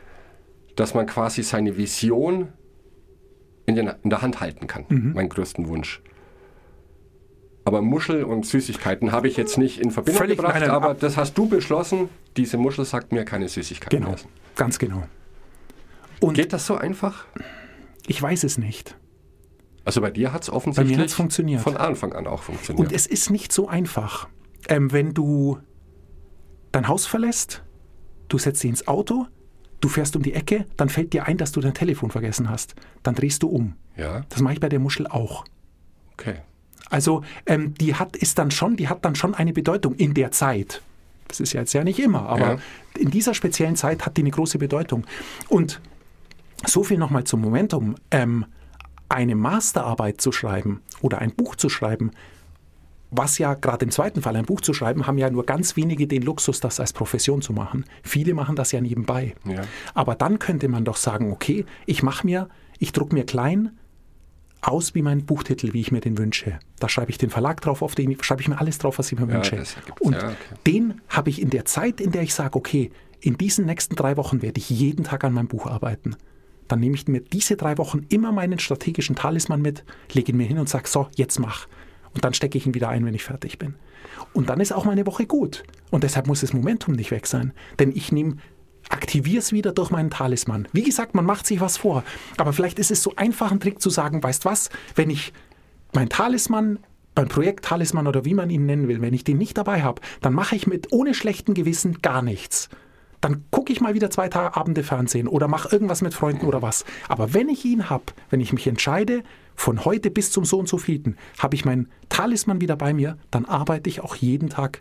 dass 0.76 0.94
man 0.94 1.06
quasi 1.06 1.42
seine 1.42 1.76
Vision 1.76 2.48
in, 3.66 3.74
den, 3.74 3.90
in 4.02 4.10
der 4.10 4.22
Hand 4.22 4.40
halten 4.40 4.66
kann. 4.66 4.84
Mhm. 4.88 5.12
Mein 5.14 5.28
größten 5.28 5.68
Wunsch. 5.68 6.00
Aber 7.64 7.82
Muschel 7.82 8.24
und 8.24 8.46
Süßigkeiten 8.46 9.12
habe 9.12 9.28
ich 9.28 9.36
jetzt 9.36 9.58
nicht 9.58 9.78
in 9.80 9.90
Verbindung 9.90 10.18
Völlig- 10.22 10.38
gebracht, 10.38 10.60
nein, 10.60 10.70
aber 10.70 10.90
ab- 10.90 11.00
das 11.00 11.16
hast 11.18 11.36
du 11.36 11.48
beschlossen. 11.48 12.08
Diese 12.36 12.56
Muschel 12.56 12.84
sagt 12.86 13.12
mir 13.12 13.24
keine 13.26 13.48
Süßigkeiten 13.48 13.98
Genau, 14.00 14.14
essen. 14.14 14.28
ganz 14.56 14.78
genau. 14.78 15.02
Und 16.20 16.34
Geht 16.34 16.52
das 16.52 16.64
so 16.66 16.76
einfach? 16.76 17.26
ich 18.06 18.22
weiß 18.22 18.44
es 18.44 18.56
nicht. 18.56 18.96
Also 19.88 20.02
bei 20.02 20.10
dir 20.10 20.34
hat 20.34 20.42
es 20.42 20.50
offensichtlich 20.50 20.98
hat's 20.98 21.14
funktioniert. 21.14 21.62
von 21.62 21.78
Anfang 21.78 22.12
an 22.12 22.26
auch 22.26 22.42
funktioniert. 22.42 22.86
Und 22.86 22.94
es 22.94 23.06
ist 23.06 23.30
nicht 23.30 23.52
so 23.54 23.68
einfach. 23.68 24.28
Ähm, 24.68 24.92
wenn 24.92 25.14
du 25.14 25.60
dein 26.72 26.88
Haus 26.88 27.06
verlässt, 27.06 27.62
du 28.28 28.36
setzt 28.36 28.62
dich 28.62 28.68
ins 28.68 28.86
Auto, 28.86 29.26
du 29.80 29.88
fährst 29.88 30.14
um 30.14 30.22
die 30.22 30.34
Ecke, 30.34 30.66
dann 30.76 30.90
fällt 30.90 31.14
dir 31.14 31.26
ein, 31.26 31.38
dass 31.38 31.52
du 31.52 31.62
dein 31.62 31.72
Telefon 31.72 32.10
vergessen 32.10 32.50
hast. 32.50 32.74
Dann 33.02 33.14
drehst 33.14 33.42
du 33.42 33.48
um. 33.48 33.76
ja, 33.96 34.26
Das 34.28 34.42
mache 34.42 34.52
ich 34.52 34.60
bei 34.60 34.68
der 34.68 34.78
Muschel 34.78 35.06
auch. 35.06 35.46
okay. 36.12 36.34
Also 36.90 37.22
ähm, 37.46 37.72
die 37.80 37.94
hat 37.94 38.14
ist 38.14 38.38
dann 38.38 38.50
schon, 38.50 38.76
die 38.76 38.88
hat 38.88 39.06
dann 39.06 39.14
schon 39.14 39.34
eine 39.34 39.54
Bedeutung 39.54 39.94
in 39.94 40.12
der 40.12 40.32
Zeit. 40.32 40.82
Das 41.28 41.40
ist 41.40 41.54
ja 41.54 41.60
jetzt 41.60 41.72
ja 41.72 41.82
nicht 41.82 41.98
immer, 41.98 42.26
aber 42.28 42.52
Ja. 42.54 42.58
in 42.98 43.10
dieser 43.10 43.32
speziellen 43.32 43.76
Zeit 43.76 44.04
hat 44.04 44.18
die 44.18 44.22
eine 44.22 44.30
große 44.32 44.58
Bedeutung. 44.58 45.06
Und 45.48 45.80
so 46.66 46.82
viel 46.84 46.98
nochmal 46.98 47.24
zum 47.24 47.40
Momentum. 47.40 47.94
Ähm, 48.10 48.44
eine 49.08 49.34
Masterarbeit 49.34 50.20
zu 50.20 50.32
schreiben 50.32 50.82
oder 51.00 51.18
ein 51.18 51.32
Buch 51.34 51.56
zu 51.56 51.68
schreiben, 51.68 52.10
was 53.10 53.38
ja 53.38 53.54
gerade 53.54 53.84
im 53.84 53.90
zweiten 53.90 54.20
Fall 54.20 54.36
ein 54.36 54.44
Buch 54.44 54.60
zu 54.60 54.74
schreiben, 54.74 55.06
haben 55.06 55.16
ja 55.18 55.30
nur 55.30 55.46
ganz 55.46 55.76
wenige 55.76 56.06
den 56.06 56.22
Luxus, 56.22 56.60
das 56.60 56.78
als 56.78 56.92
Profession 56.92 57.40
zu 57.40 57.52
machen. 57.52 57.84
Viele 58.02 58.34
machen 58.34 58.54
das 58.54 58.72
ja 58.72 58.80
nebenbei. 58.80 59.34
Ja. 59.44 59.62
Aber 59.94 60.14
dann 60.14 60.38
könnte 60.38 60.68
man 60.68 60.84
doch 60.84 60.96
sagen, 60.96 61.32
okay, 61.32 61.64
ich 61.86 62.02
mache 62.02 62.26
mir, 62.26 62.48
ich 62.78 62.92
druck 62.92 63.12
mir 63.12 63.24
klein 63.24 63.78
aus 64.60 64.94
wie 64.94 65.02
mein 65.02 65.24
Buchtitel, 65.24 65.72
wie 65.72 65.80
ich 65.80 65.92
mir 65.92 66.00
den 66.00 66.18
wünsche. 66.18 66.58
Da 66.80 66.88
schreibe 66.88 67.10
ich 67.10 67.18
den 67.18 67.30
Verlag 67.30 67.60
drauf, 67.60 67.80
auf 67.80 67.94
den 67.94 68.20
schreibe 68.22 68.42
ich 68.42 68.48
mir 68.48 68.58
alles 68.58 68.78
drauf, 68.78 68.98
was 68.98 69.10
ich 69.12 69.18
mir 69.18 69.28
wünsche. 69.28 69.56
das 69.56 69.76
ergibt's. 69.76 70.00
Und 70.02 70.14
Ja, 70.14 70.28
okay. 70.28 70.36
den 70.66 71.00
habe 71.08 71.30
ich 71.30 71.40
in 71.40 71.50
der 71.50 71.64
Zeit, 71.64 72.00
in 72.00 72.10
der 72.10 72.22
ich 72.22 72.34
sage, 72.34 72.58
okay, 72.58 72.90
in 73.20 73.38
diesen 73.38 73.66
nächsten 73.66 73.94
drei 73.94 74.16
Wochen 74.16 74.42
werde 74.42 74.58
ich 74.58 74.68
jeden 74.68 75.04
Tag 75.04 75.24
an 75.24 75.32
meinem 75.32 75.48
Buch 75.48 75.66
arbeiten. 75.66 76.16
Dann 76.68 76.80
nehme 76.80 76.94
ich 76.94 77.08
mir 77.08 77.20
diese 77.20 77.56
drei 77.56 77.78
Wochen 77.78 78.06
immer 78.08 78.32
meinen 78.32 78.58
strategischen 78.58 79.16
Talisman 79.16 79.62
mit, 79.62 79.84
lege 80.12 80.32
ihn 80.32 80.38
mir 80.38 80.46
hin 80.46 80.58
und 80.58 80.68
sage, 80.68 80.88
so, 80.88 81.08
jetzt 81.16 81.38
mach. 81.38 81.66
Und 82.14 82.24
dann 82.24 82.34
stecke 82.34 82.58
ich 82.58 82.66
ihn 82.66 82.74
wieder 82.74 82.88
ein, 82.88 83.04
wenn 83.04 83.14
ich 83.14 83.24
fertig 83.24 83.58
bin. 83.58 83.74
Und 84.32 84.48
dann 84.48 84.60
ist 84.60 84.72
auch 84.72 84.84
meine 84.84 85.06
Woche 85.06 85.26
gut. 85.26 85.64
Und 85.90 86.04
deshalb 86.04 86.26
muss 86.26 86.40
das 86.40 86.52
Momentum 86.52 86.94
nicht 86.94 87.10
weg 87.10 87.26
sein. 87.26 87.52
Denn 87.78 87.92
ich 87.94 88.12
nehme, 88.12 88.36
aktiviere 88.88 89.38
es 89.38 89.52
wieder 89.52 89.72
durch 89.72 89.90
meinen 89.90 90.10
Talisman. 90.10 90.68
Wie 90.72 90.82
gesagt, 90.82 91.14
man 91.14 91.24
macht 91.24 91.46
sich 91.46 91.60
was 91.60 91.76
vor. 91.76 92.04
Aber 92.36 92.52
vielleicht 92.52 92.78
ist 92.78 92.90
es 92.90 93.02
so 93.02 93.14
einfach 93.16 93.50
ein 93.52 93.60
Trick 93.60 93.80
zu 93.80 93.90
sagen, 93.90 94.22
weißt 94.22 94.44
was, 94.44 94.70
wenn 94.94 95.10
ich 95.10 95.32
mein 95.92 96.08
Talisman, 96.08 96.78
mein 97.14 97.28
Projekt 97.28 97.64
Talisman 97.64 98.06
oder 98.06 98.24
wie 98.24 98.34
man 98.34 98.50
ihn 98.50 98.66
nennen 98.66 98.88
will, 98.88 99.00
wenn 99.00 99.14
ich 99.14 99.24
den 99.24 99.38
nicht 99.38 99.58
dabei 99.58 99.82
habe, 99.82 100.00
dann 100.20 100.34
mache 100.34 100.56
ich 100.56 100.66
mit 100.66 100.92
ohne 100.92 101.14
schlechten 101.14 101.54
Gewissen 101.54 102.00
gar 102.00 102.22
nichts. 102.22 102.68
Dann 103.20 103.44
gucke 103.50 103.72
ich 103.72 103.80
mal 103.80 103.94
wieder 103.94 104.10
zwei 104.10 104.28
Tage 104.28 104.56
Abende 104.56 104.82
Fernsehen 104.82 105.28
oder 105.28 105.48
mache 105.48 105.70
irgendwas 105.70 106.02
mit 106.02 106.14
Freunden 106.14 106.46
oder 106.46 106.62
was. 106.62 106.84
Aber 107.08 107.34
wenn 107.34 107.48
ich 107.48 107.64
ihn 107.64 107.90
habe, 107.90 108.04
wenn 108.30 108.40
ich 108.40 108.52
mich 108.52 108.66
entscheide, 108.66 109.22
von 109.54 109.84
heute 109.84 110.10
bis 110.10 110.30
zum 110.30 110.44
so 110.44 110.58
und 110.58 110.68
so 110.68 110.78
vielten, 110.78 111.16
habe 111.38 111.56
ich 111.56 111.64
meinen 111.64 111.88
Talisman 112.08 112.60
wieder 112.60 112.76
bei 112.76 112.92
mir, 112.92 113.18
dann 113.30 113.44
arbeite 113.44 113.90
ich 113.90 114.00
auch 114.00 114.14
jeden 114.14 114.50
Tag 114.50 114.80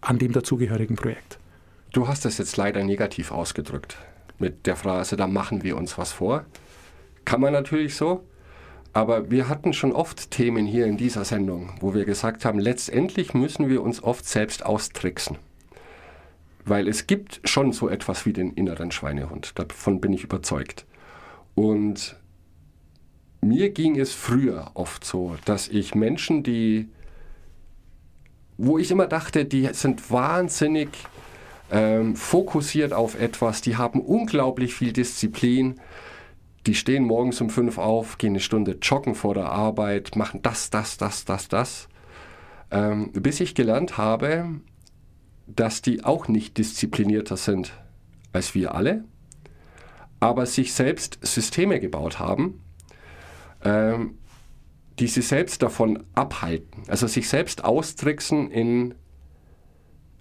an 0.00 0.18
dem 0.18 0.32
dazugehörigen 0.32 0.96
Projekt. 0.96 1.38
Du 1.92 2.08
hast 2.08 2.24
das 2.24 2.38
jetzt 2.38 2.56
leider 2.56 2.82
negativ 2.84 3.30
ausgedrückt 3.30 3.96
mit 4.38 4.66
der 4.66 4.76
Phrase, 4.76 5.16
da 5.16 5.26
machen 5.26 5.62
wir 5.62 5.76
uns 5.76 5.98
was 5.98 6.12
vor. 6.12 6.44
Kann 7.24 7.40
man 7.40 7.52
natürlich 7.52 7.94
so, 7.94 8.24
aber 8.92 9.30
wir 9.30 9.48
hatten 9.48 9.72
schon 9.72 9.92
oft 9.92 10.30
Themen 10.30 10.66
hier 10.66 10.86
in 10.86 10.96
dieser 10.96 11.24
Sendung, 11.24 11.74
wo 11.80 11.94
wir 11.94 12.04
gesagt 12.04 12.44
haben, 12.44 12.58
letztendlich 12.58 13.34
müssen 13.34 13.68
wir 13.68 13.82
uns 13.82 14.02
oft 14.02 14.26
selbst 14.26 14.64
austricksen. 14.64 15.38
Weil 16.68 16.88
es 16.88 17.06
gibt 17.06 17.40
schon 17.44 17.72
so 17.72 17.88
etwas 17.88 18.26
wie 18.26 18.32
den 18.32 18.52
inneren 18.52 18.90
Schweinehund. 18.90 19.58
Davon 19.58 20.00
bin 20.00 20.12
ich 20.12 20.24
überzeugt. 20.24 20.86
Und 21.54 22.16
mir 23.40 23.70
ging 23.70 23.98
es 23.98 24.12
früher 24.12 24.72
oft 24.74 25.04
so, 25.04 25.36
dass 25.44 25.68
ich 25.68 25.94
Menschen, 25.94 26.42
die, 26.42 26.88
wo 28.56 28.78
ich 28.78 28.90
immer 28.90 29.06
dachte, 29.06 29.44
die 29.44 29.68
sind 29.72 30.10
wahnsinnig 30.10 30.88
ähm, 31.70 32.16
fokussiert 32.16 32.92
auf 32.92 33.20
etwas, 33.20 33.60
die 33.60 33.76
haben 33.76 34.00
unglaublich 34.00 34.74
viel 34.74 34.92
Disziplin, 34.92 35.80
die 36.66 36.74
stehen 36.74 37.04
morgens 37.04 37.40
um 37.40 37.50
fünf 37.50 37.78
auf, 37.78 38.18
gehen 38.18 38.30
eine 38.30 38.40
Stunde 38.40 38.78
joggen 38.82 39.14
vor 39.14 39.34
der 39.34 39.50
Arbeit, 39.50 40.16
machen 40.16 40.42
das, 40.42 40.70
das, 40.70 40.96
das, 40.96 41.24
das, 41.24 41.48
das. 41.48 41.88
Ähm, 42.70 43.12
bis 43.12 43.40
ich 43.40 43.54
gelernt 43.54 43.96
habe, 43.96 44.60
dass 45.54 45.82
die 45.82 46.04
auch 46.04 46.28
nicht 46.28 46.58
disziplinierter 46.58 47.36
sind 47.36 47.72
als 48.32 48.54
wir 48.54 48.74
alle, 48.74 49.04
aber 50.20 50.46
sich 50.46 50.72
selbst 50.72 51.18
Systeme 51.22 51.80
gebaut 51.80 52.18
haben, 52.18 52.60
ähm, 53.64 54.18
die 54.98 55.06
sie 55.06 55.22
selbst 55.22 55.62
davon 55.62 56.04
abhalten, 56.14 56.82
also 56.88 57.06
sich 57.06 57.28
selbst 57.28 57.64
austricksen 57.64 58.50
in 58.50 58.94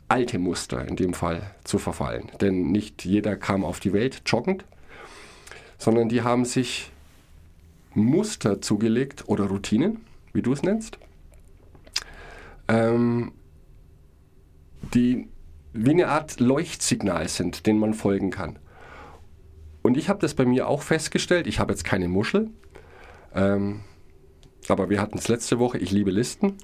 alte 0.08 0.40
Muster 0.40 0.88
in 0.88 0.96
dem 0.96 1.14
Fall 1.14 1.52
zu 1.64 1.80
verfallen. 1.80 2.32
Denn 2.40 2.72
nicht 2.72 3.04
jeder 3.04 3.36
kam 3.36 3.66
auf 3.66 3.80
die 3.80 3.92
Welt 3.92 4.22
joggend, 4.26 4.64
sondern 5.78 6.10
die 6.10 6.22
haben 6.22 6.46
sich 6.46 6.92
Muster 7.94 8.62
zugelegt 8.62 9.28
oder 9.28 9.46
Routinen, 9.46 10.06
wie 10.32 10.42
du 10.42 10.54
es 10.54 10.64
nennst, 10.64 10.98
ähm, 12.68 13.32
die 14.94 15.28
wie 15.74 15.92
eine 15.92 16.08
Art 16.08 16.40
Leuchtsignal 16.40 17.28
sind, 17.28 17.68
denen 17.68 17.80
man 17.80 17.94
folgen 17.94 18.32
kann. 18.32 18.58
Und 19.84 19.96
ich 19.96 20.10
habe 20.10 20.20
das 20.20 20.34
bei 20.34 20.46
mir 20.46 20.68
auch 20.68 20.82
festgestellt. 20.82 21.48
Ich 21.48 21.60
habe 21.60 21.72
jetzt 21.72 21.84
keine 21.84 22.08
Muschel, 22.08 22.50
ähm, 23.34 23.82
aber 24.68 24.90
wir 24.90 25.00
hatten 25.00 25.18
es 25.18 25.28
letzte 25.28 25.60
Woche. 25.60 25.78
Ich 25.78 25.92
liebe 25.92 26.12
Listen. 26.12 26.56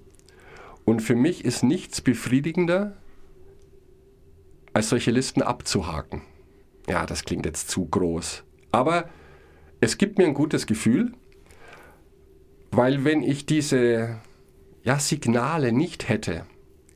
Und 0.85 1.01
für 1.01 1.15
mich 1.15 1.45
ist 1.45 1.63
nichts 1.63 2.01
befriedigender, 2.01 2.97
als 4.73 4.89
solche 4.89 5.11
Listen 5.11 5.41
abzuhaken. 5.41 6.23
Ja, 6.89 7.05
das 7.05 7.23
klingt 7.23 7.45
jetzt 7.45 7.69
zu 7.69 7.85
groß. 7.85 8.43
Aber 8.71 9.07
es 9.79 9.97
gibt 9.97 10.17
mir 10.17 10.25
ein 10.25 10.33
gutes 10.33 10.65
Gefühl, 10.65 11.13
weil 12.71 13.05
wenn 13.05 13.21
ich 13.21 13.45
diese 13.45 14.19
ja, 14.83 14.99
Signale 14.99 15.71
nicht 15.71 16.09
hätte, 16.09 16.45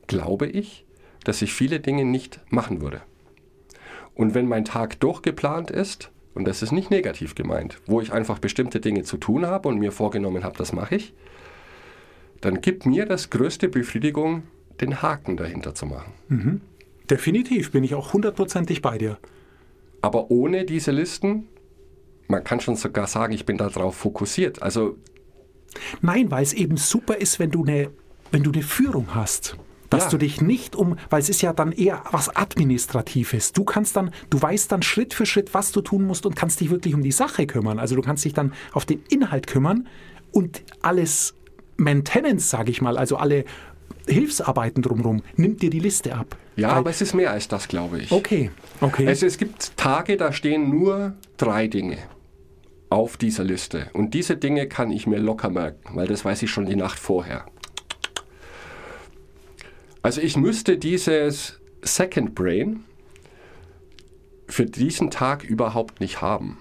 glaube 0.07 0.47
ich, 0.47 0.86
dass 1.27 1.41
ich 1.41 1.51
viele 1.51 1.81
Dinge 1.81 2.05
nicht 2.05 2.39
machen 2.49 2.81
würde. 2.81 3.01
Und 4.15 4.33
wenn 4.33 4.47
mein 4.47 4.63
Tag 4.63 5.01
durchgeplant 5.01 5.69
ist, 5.69 6.09
und 6.33 6.45
das 6.45 6.61
ist 6.61 6.71
nicht 6.71 6.89
negativ 6.89 7.35
gemeint, 7.35 7.81
wo 7.85 7.99
ich 7.99 8.13
einfach 8.13 8.39
bestimmte 8.39 8.79
Dinge 8.79 9.03
zu 9.03 9.17
tun 9.17 9.45
habe 9.45 9.67
und 9.67 9.77
mir 9.77 9.91
vorgenommen 9.91 10.45
habe, 10.45 10.57
das 10.57 10.71
mache 10.71 10.95
ich, 10.95 11.13
dann 12.39 12.61
gibt 12.61 12.85
mir 12.85 13.05
das 13.05 13.29
größte 13.29 13.67
Befriedigung, 13.67 14.43
den 14.79 15.01
Haken 15.01 15.35
dahinter 15.35 15.75
zu 15.75 15.85
machen. 15.85 16.13
Mhm. 16.29 16.61
Definitiv 17.09 17.71
bin 17.71 17.83
ich 17.83 17.93
auch 17.93 18.13
hundertprozentig 18.13 18.81
bei 18.81 18.97
dir. 18.97 19.17
Aber 20.01 20.31
ohne 20.31 20.63
diese 20.63 20.91
Listen, 20.91 21.49
man 22.29 22.45
kann 22.45 22.61
schon 22.61 22.77
sogar 22.77 23.07
sagen, 23.07 23.33
ich 23.33 23.45
bin 23.45 23.57
darauf 23.57 23.97
fokussiert. 23.97 24.61
Also 24.61 24.97
Nein, 26.01 26.31
weil 26.31 26.43
es 26.43 26.53
eben 26.53 26.77
super 26.77 27.17
ist, 27.17 27.37
wenn 27.37 27.51
du 27.51 27.65
eine, 27.65 27.89
wenn 28.31 28.43
du 28.43 28.51
eine 28.53 28.63
Führung 28.63 29.13
hast. 29.13 29.57
Dass 29.89 30.05
Ja. 30.05 30.09
du 30.11 30.17
dich 30.17 30.41
nicht 30.41 30.75
um, 30.75 30.97
weil 31.09 31.21
es 31.21 31.29
ist 31.29 31.41
ja 31.41 31.53
dann 31.53 31.71
eher 31.71 32.03
was 32.11 32.35
Administratives. 32.35 33.53
Du 33.53 33.63
kannst 33.63 33.95
dann, 33.95 34.11
du 34.29 34.41
weißt 34.41 34.71
dann 34.71 34.81
Schritt 34.81 35.13
für 35.13 35.25
Schritt, 35.25 35.53
was 35.53 35.71
du 35.71 35.81
tun 35.81 36.05
musst 36.05 36.25
und 36.25 36.35
kannst 36.35 36.59
dich 36.59 36.69
wirklich 36.69 36.93
um 36.93 37.01
die 37.01 37.11
Sache 37.13 37.47
kümmern. 37.47 37.79
Also 37.79 37.95
du 37.95 38.01
kannst 38.01 38.25
dich 38.25 38.33
dann 38.33 38.53
auf 38.73 38.85
den 38.85 39.01
Inhalt 39.09 39.47
kümmern 39.47 39.87
und 40.31 40.61
alles 40.81 41.35
Maintenance, 41.77 42.49
sage 42.49 42.71
ich 42.71 42.81
mal, 42.81 42.97
also 42.97 43.17
alle 43.17 43.45
Hilfsarbeiten 44.07 44.81
drumherum, 44.81 45.21
nimmt 45.35 45.61
dir 45.61 45.69
die 45.69 45.79
Liste 45.79 46.15
ab. 46.15 46.35
ja, 46.55 46.69
Weil- 46.69 46.75
aber 46.77 46.89
es 46.89 47.01
ist 47.01 47.13
mehr 47.13 47.31
als 47.31 47.47
das, 47.47 47.67
glaube 47.67 47.99
ich. 47.99 48.11
okay, 48.11 48.51
okay. 48.81 49.07
Also 49.07 49.25
es 49.25 49.37
gibt 49.37 49.75
Tage, 49.77 50.17
da 50.17 50.31
stehen 50.33 50.69
nur 50.69 51.13
drei 51.37 51.67
Dinge 51.67 51.97
auf 52.89 53.17
dieser 53.17 53.43
Liste. 53.43 53.89
Und 53.93 54.13
diese 54.13 54.37
Dinge 54.37 54.67
kann 54.67 54.91
ich 54.91 55.07
mir 55.07 55.19
locker 55.19 55.49
merken, 55.49 55.95
weil 55.95 56.07
das 56.07 56.23
weiß 56.25 56.41
ich 56.43 56.49
schon 56.51 56.65
die 56.65 56.75
Nacht 56.77 56.97
vorher. 56.99 57.45
Also 60.07 60.21
ich 60.21 60.37
müsste 60.37 60.77
dieses 60.77 61.59
Second 61.81 62.33
Brain 62.33 62.83
für 64.47 64.65
diesen 64.65 65.11
Tag 65.11 65.43
überhaupt 65.43 65.99
nicht 65.99 66.21
haben. 66.21 66.59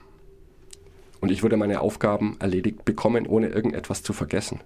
Und 1.21 1.31
ich 1.31 1.43
würde 1.43 1.57
meine 1.57 1.81
Aufgaben 1.81 2.37
erledigt 2.41 2.85
bekommen, 2.85 3.27
ohne 3.27 3.47
irgendetwas 3.49 4.03
zu 4.03 4.13
vergessen. 4.13 4.61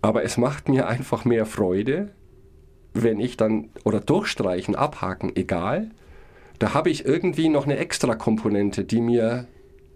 Aber 0.00 0.24
es 0.24 0.36
macht 0.36 0.68
mir 0.68 0.88
einfach 0.88 1.24
mehr 1.24 1.46
Freude, 1.46 2.10
wenn 2.94 3.20
ich 3.20 3.36
dann, 3.36 3.70
oder 3.84 4.00
durchstreichen, 4.00 4.74
abhaken, 4.74 5.30
egal, 5.36 5.90
da 6.58 6.74
habe 6.74 6.90
ich 6.90 7.04
irgendwie 7.04 7.48
noch 7.48 7.64
eine 7.64 7.76
extra 7.78 8.14
Komponente, 8.16 8.84
die 8.84 9.00
mir 9.00 9.46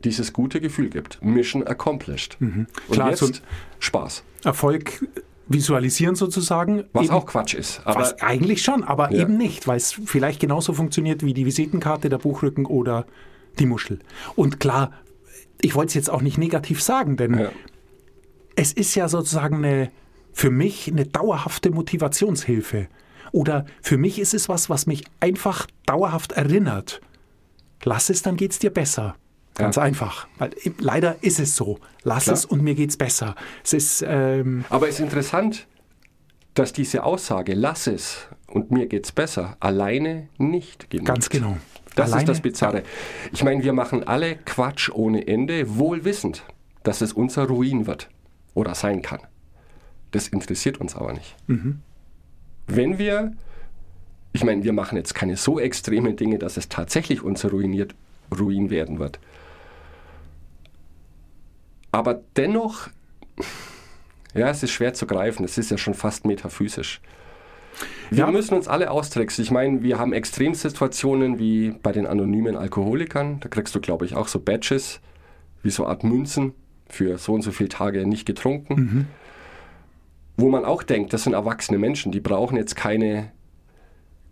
dieses 0.05 0.33
gute 0.33 0.61
Gefühl 0.61 0.89
gibt. 0.89 1.23
Mission 1.23 1.67
accomplished. 1.67 2.37
Und 2.41 2.57
Mhm. 2.57 2.67
Klar, 2.93 3.11
jetzt 3.11 3.21
so- 3.21 3.33
Spaß. 3.81 4.23
Erfolg 4.45 5.05
visualisieren 5.49 6.15
sozusagen. 6.17 6.85
Was 6.93 7.05
Eben- 7.07 7.15
auch 7.15 7.27
Quatsch 7.27 7.55
ist. 7.55 7.81
Aber 7.85 8.01
Was 8.01 8.21
eigentlich 8.21 8.63
schon, 8.63 8.83
aber 8.85 9.13
Ja. 9.13 9.23
eben 9.23 9.37
nicht, 9.37 9.67
weil 9.67 9.77
es 9.77 9.93
vielleicht 9.93 10.41
genauso 10.41 10.73
funktioniert 10.73 11.25
wie 11.25 11.35
die 11.35 11.47
Visitenkarte, 11.47 12.09
der 12.09 12.19
Buchrücken 12.19 12.67
oder 12.67 13.07
die 13.59 13.67
Muschel. 13.67 14.01
Und 14.35 14.61
klar, 14.61 14.93
ich 15.61 15.75
wollte 15.75 15.89
es 15.89 15.95
jetzt 15.95 16.11
auch 16.11 16.23
nicht 16.23 16.37
negativ 16.39 16.83
sagen, 16.83 17.17
denn 17.17 17.39
Ja. 17.39 17.51
es 18.57 18.73
ist 18.73 18.95
ja 18.95 19.09
sozusagen 19.09 19.57
eine, 19.65 19.91
für 20.33 20.51
mich 20.51 20.89
eine 20.89 21.07
dauerhafte 21.07 21.71
Motivationshilfe. 21.71 22.89
Oder 23.33 23.67
für 23.83 23.99
mich 23.99 24.19
ist 24.19 24.35
es 24.35 24.49
was, 24.49 24.69
was 24.71 24.87
mich 24.87 25.05
einfach 25.21 25.67
dauerhaft 25.87 26.33
erinnert. 26.33 27.01
Lass 27.85 28.11
es, 28.11 28.23
dann 28.23 28.37
geht's 28.37 28.59
dir 28.59 28.71
besser. 28.71 29.17
Ganz 29.57 29.77
Ja. 29.77 29.83
einfach. 29.83 30.27
Weil 30.39 30.51
leider 30.79 31.17
ist 31.23 31.41
es 31.41 31.57
so. 31.57 31.79
Lass 32.03 32.25
Klar. 32.25 32.35
es 32.35 32.45
und 32.45 32.63
mir 32.63 32.75
geht's 32.75 32.97
besser. 32.97 33.35
Es 33.65 33.73
ist 33.73 34.05
ähm, 34.07 34.65
Aber 34.69 34.89
es 34.89 34.97
ist 34.97 35.01
interessant, 35.01 35.67
dass 36.55 36.73
diese 36.73 37.05
Aussage, 37.05 37.55
lass 37.55 37.87
es 37.87 38.29
und 38.49 38.71
mir 38.71 38.87
geht's 38.87 39.13
besser, 39.13 39.57
alleine 39.61 40.29
nicht 40.39 40.91
genügt. 40.91 41.07
ganz 41.09 41.29
genau. 41.29 41.57
Das 41.95 42.13
Alleine- 42.13 42.23
ist 42.25 42.29
das 42.29 42.41
Bizarre. 42.43 42.83
Ich 43.33 43.43
meine, 43.45 43.63
wir 43.65 43.73
machen 43.73 44.05
alle 44.07 44.37
Quatsch 44.37 44.91
ohne 44.93 45.27
Ende, 45.27 45.77
wohl 45.79 46.05
wissend, 46.05 46.43
dass 46.83 47.01
es 47.01 47.13
unser 47.15 47.45
Ruin 47.47 47.87
wird 47.87 48.09
oder 48.55 48.75
sein 48.75 49.01
kann. 49.03 49.21
Das 50.11 50.29
interessiert 50.29 50.79
uns 50.79 50.95
aber 50.95 51.13
nicht. 51.15 51.35
Mhm. 51.47 51.81
Wenn 52.67 52.99
wir, 52.99 53.33
ich 54.33 54.45
meine, 54.45 54.63
wir 54.65 54.73
machen 54.75 54.97
jetzt 54.97 55.15
keine 55.15 55.37
so 55.37 55.59
extremen 55.59 56.17
Dinge, 56.17 56.39
dass 56.39 56.57
es 56.59 56.69
tatsächlich 56.69 57.23
unser 57.23 57.51
ruiniert, 57.51 57.95
Ruin 58.37 58.71
werden 58.71 58.99
wird. 58.99 59.19
Aber 61.93 62.21
dennoch, 62.37 62.89
ja, 64.35 64.49
es 64.51 64.63
ist 64.63 64.71
schwer 64.73 64.95
zu 64.95 65.07
greifen, 65.07 65.45
es 65.45 65.57
ist 65.59 65.71
ja 65.71 65.79
schon 65.79 65.95
fast 65.95 66.27
metaphysisch. 66.27 67.01
Wir 68.11 68.21
Ja. 68.25 68.31
müssen 68.31 68.55
uns 68.55 68.69
alle 68.69 68.91
austricksen. 68.91 69.43
Ich 69.45 69.51
meine, 69.51 69.83
wir 69.83 69.99
haben 69.99 70.13
Extremsituationen 70.13 71.39
wie 71.39 71.75
bei 71.83 71.93
den 71.93 72.07
anonymen 72.07 72.57
Alkoholikern. 72.57 73.41
Da 73.41 73.49
kriegst 73.49 73.75
du, 73.75 73.81
glaube 73.81 74.05
ich, 74.07 74.15
auch 74.15 74.29
so 74.29 74.41
Badges, 74.41 75.01
wie 75.63 75.71
so 75.71 75.87
Art 75.87 76.05
Münzen 76.05 76.55
für 76.89 77.19
so 77.19 77.33
und 77.35 77.43
so 77.43 77.51
viele 77.51 77.69
Tage 77.69 78.07
nicht 78.07 78.25
getrunken. 78.27 79.09
Wo 80.37 80.49
man 80.51 80.65
auch 80.65 80.83
denkt, 80.83 81.13
das 81.13 81.25
sind 81.25 81.33
erwachsene 81.33 81.79
Menschen, 81.79 82.13
die 82.13 82.21
brauchen 82.21 82.57
jetzt 82.57 82.77
keine 82.77 83.31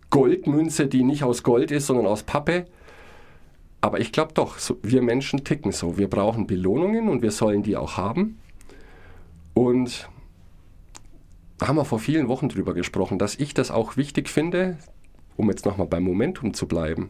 Goldmünze, 0.09 0.87
die 0.87 1.03
nicht 1.03 1.23
aus 1.23 1.43
Gold 1.43 1.71
ist, 1.71 1.87
sondern 1.87 2.05
aus 2.05 2.23
Pappe. 2.23 2.65
Aber 3.85 3.99
ich 3.99 4.11
glaube 4.11 4.33
doch, 4.33 4.57
so, 4.57 4.77
wir 4.81 5.01
Menschen 5.01 5.43
ticken 5.43 5.71
so. 5.71 5.97
Wir 5.97 6.09
brauchen 6.09 6.47
Belohnungen 6.47 7.07
und 7.07 7.21
wir 7.21 7.31
sollen 7.31 7.61
die 7.61 7.77
auch 7.77 7.97
haben. 7.97 8.39
Und 9.53 10.09
da 11.59 11.67
haben 11.67 11.75
wir 11.75 11.85
vor 11.85 11.99
vielen 11.99 12.27
Wochen 12.27 12.49
drüber 12.49 12.73
gesprochen, 12.73 13.19
dass 13.19 13.35
ich 13.35 13.53
das 13.53 13.69
auch 13.69 13.95
wichtig 13.95 14.27
finde 14.29 14.77
um 15.37 15.49
jetzt 15.49 15.65
nochmal 15.65 15.87
beim 15.87 16.03
Momentum 16.03 16.53
zu 16.53 16.67
bleiben, 16.67 17.09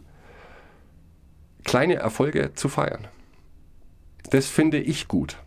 kleine 1.64 1.96
Erfolge 1.96 2.54
zu 2.54 2.70
feiern. 2.70 3.08
Das 4.32 4.48
finde 4.48 4.80
ich 4.80 5.08
gut. 5.08 5.38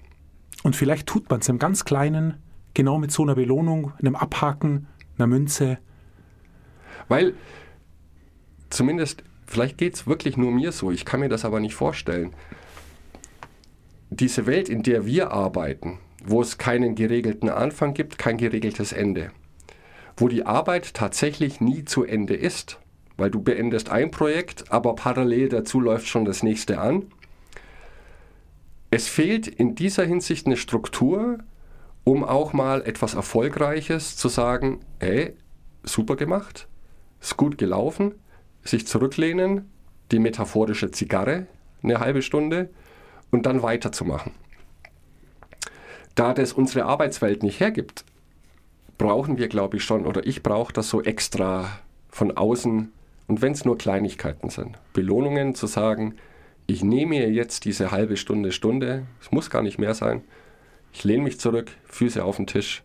Und 0.62 0.77
vielleicht 0.77 1.07
tut 1.07 1.29
man 1.31 1.41
es 1.41 1.49
im 1.49 1.59
ganz 1.59 1.85
Kleinen, 1.85 2.35
genau 2.75 2.99
mit 2.99 3.12
so 3.12 3.23
einer 3.23 3.35
Belohnung, 3.35 3.93
einem 3.99 4.17
Abhaken, 4.17 4.87
einer 5.17 5.27
Münze. 5.27 5.79
Weil 7.09 7.35
zumindest, 8.71 9.25
vielleicht 9.49 9.79
geht 9.79 9.95
es 9.95 10.07
wirklich 10.07 10.37
nur 10.37 10.53
mir 10.53 10.73
so, 10.73 10.91
ich 10.91 11.05
kann 11.05 11.21
mir 11.21 11.29
das 11.29 11.45
aber 11.45 11.59
nicht 11.59 11.75
vorstellen. 11.75 12.35
Diese 14.11 14.47
Welt, 14.47 14.69
in 14.69 14.83
der 14.83 15.07
wir 15.07 15.33
arbeiten, 15.33 15.99
wo 16.25 16.43
es 16.43 16.59
keinen 16.59 16.95
geregelten 16.95 17.49
Anfang 17.49 17.95
gibt, 17.95 18.19
kein 18.19 18.37
geregeltes 18.37 18.93
Ende, 18.93 19.31
wo 20.17 20.29
die 20.29 20.47
Arbeit 20.47 20.95
tatsächlich 20.95 21.61
nie 21.61 21.85
zu 21.85 22.05
Ende 22.05 22.35
ist, 22.35 22.79
weil 23.17 23.31
du 23.31 23.41
beendest 23.41 23.89
ein 23.89 24.11
Projekt, 24.11 24.71
aber 24.71 24.95
parallel 24.95 25.49
dazu 25.49 25.81
läuft 25.81 26.07
schon 26.07 26.25
das 26.25 26.43
nächste 26.43 26.79
an. 26.79 27.07
Es 28.91 29.09
fehlt 29.09 29.47
in 29.47 29.75
dieser 29.75 30.05
Hinsicht 30.05 30.47
eine 30.47 30.57
Struktur, 30.57 31.39
um 32.05 32.25
auch 32.25 32.53
mal 32.53 32.83
etwas 32.83 33.15
Erfolgreiches 33.15 34.17
zu 34.17 34.29
sagen, 34.29 34.81
hey, 35.01 35.35
super 35.83 36.17
gemacht, 36.17 36.69
ist 37.21 37.37
gut 37.37 37.59
gelaufen, 37.59 38.15
sich 38.69 38.87
zurücklehnen, 38.87 39.71
die 40.11 40.19
metaphorische 40.19 40.91
Zigarre 40.91 41.47
eine 41.83 42.01
halbe 42.01 42.23
Stunde 42.23 42.71
und 43.31 43.47
dann 43.47 43.63
weiterzumachen. 43.63 44.33
Da 46.15 46.35
das 46.35 46.53
unsere 46.53 46.85
Arbeitswelt 46.85 47.43
nicht 47.43 47.61
hergibt, 47.61 48.05
brauchen 48.97 49.39
wir, 49.39 49.49
glaube 49.49 49.77
ich, 49.77 49.85
schon, 49.85 50.07
oder 50.07 50.27
ich 50.27 50.43
brauche 50.43 50.73
das 50.73 50.89
so 50.89 51.03
extra 51.03 51.71
von 52.09 52.37
außen, 52.37 52.93
und 53.29 53.43
wenn 53.43 53.53
es 53.53 53.65
nur 53.65 53.77
Kleinigkeiten 53.77 54.49
sind, 54.49 54.79
Belohnungen 54.95 55.55
zu 55.55 55.67
sagen, 55.67 56.17
ich 56.67 56.83
nehme 56.83 57.11
mir 57.11 57.31
jetzt 57.31 57.67
diese 57.67 57.91
halbe 57.91 58.17
Stunde, 58.17 58.53
Stunde, 58.53 59.07
es 59.21 59.31
muss 59.31 59.51
gar 59.51 59.63
nicht 59.63 59.79
mehr 59.79 59.95
sein, 59.95 60.23
ich 60.93 61.05
lehne 61.05 61.23
mich 61.23 61.39
zurück, 61.39 61.71
Füße 61.85 62.25
auf 62.25 62.37
den 62.37 62.47
Tisch. 62.47 62.83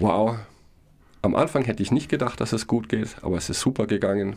Wow, 0.00 0.36
am 1.22 1.36
Anfang 1.36 1.64
hätte 1.64 1.82
ich 1.82 1.92
nicht 1.92 2.08
gedacht, 2.08 2.40
dass 2.40 2.52
es 2.52 2.66
gut 2.66 2.88
geht, 2.88 3.16
aber 3.22 3.36
es 3.36 3.48
ist 3.48 3.60
super 3.60 3.86
gegangen. 3.86 4.36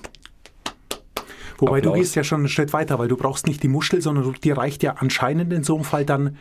Wobei 1.67 1.77
Applaus. 1.79 1.93
du 1.93 1.99
gehst 1.99 2.15
ja 2.15 2.23
schon 2.23 2.39
einen 2.41 2.49
Schritt 2.49 2.73
weiter, 2.73 2.99
weil 2.99 3.07
du 3.07 3.17
brauchst 3.17 3.47
nicht 3.47 3.63
die 3.63 3.67
Muschel, 3.67 4.01
sondern 4.01 4.33
dir 4.43 4.57
reicht 4.57 4.83
ja 4.83 4.93
anscheinend 4.99 5.51
in 5.53 5.63
so 5.63 5.75
einem 5.75 5.83
Fall 5.83 6.05
dann 6.05 6.37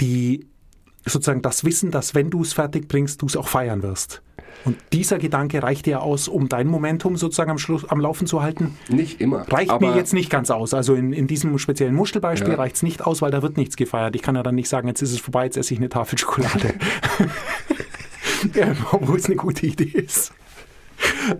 die 0.00 0.46
sozusagen 1.04 1.40
das 1.42 1.64
Wissen, 1.64 1.90
dass 1.90 2.14
wenn 2.14 2.30
du 2.30 2.42
es 2.42 2.52
fertig 2.52 2.88
bringst, 2.88 3.22
du 3.22 3.26
es 3.26 3.36
auch 3.36 3.48
feiern 3.48 3.82
wirst. 3.82 4.22
Und 4.64 4.76
dieser 4.92 5.18
Gedanke 5.18 5.62
reicht 5.62 5.86
dir 5.86 6.02
aus, 6.02 6.26
um 6.26 6.48
dein 6.48 6.66
Momentum 6.66 7.16
sozusagen 7.16 7.50
am 7.52 7.58
Schluss 7.58 7.84
am 7.88 8.00
Laufen 8.00 8.26
zu 8.26 8.42
halten. 8.42 8.76
Nicht 8.88 9.20
immer. 9.20 9.46
Reicht 9.48 9.80
mir 9.80 9.94
jetzt 9.94 10.12
nicht 10.12 10.30
ganz 10.30 10.50
aus. 10.50 10.74
Also 10.74 10.94
in, 10.94 11.12
in 11.12 11.28
diesem 11.28 11.56
speziellen 11.58 11.94
Muschelbeispiel 11.94 12.50
Ja. 12.52 12.56
reicht 12.56 12.76
es 12.76 12.82
nicht 12.82 13.06
aus, 13.06 13.22
weil 13.22 13.30
da 13.30 13.42
wird 13.42 13.56
nichts 13.56 13.76
gefeiert. 13.76 14.16
Ich 14.16 14.22
kann 14.22 14.34
ja 14.34 14.42
dann 14.42 14.56
nicht 14.56 14.68
sagen, 14.68 14.88
jetzt 14.88 15.02
ist 15.02 15.12
es 15.12 15.20
vorbei, 15.20 15.44
jetzt 15.44 15.56
esse 15.56 15.74
ich 15.74 15.78
eine 15.78 15.88
Tafel 15.88 16.18
Schokolade. 16.18 16.74
ja, 18.54 18.74
obwohl 18.92 19.18
es 19.18 19.26
eine 19.26 19.36
gute 19.36 19.66
Idee 19.66 19.84
ist. 19.98 20.32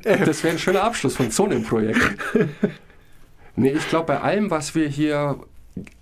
Das 0.02 0.44
wäre 0.44 0.54
ein 0.54 0.58
schöner 0.60 0.84
Abschluss 0.84 1.16
von 1.16 1.30
so 1.30 1.44
einem 1.46 1.64
Projekt. 1.64 2.00
Nee, 3.56 3.70
ich 3.70 3.88
glaube, 3.88 4.06
bei 4.06 4.20
allem, 4.20 4.50
was 4.50 4.74
wir 4.74 4.86
hier 4.86 5.40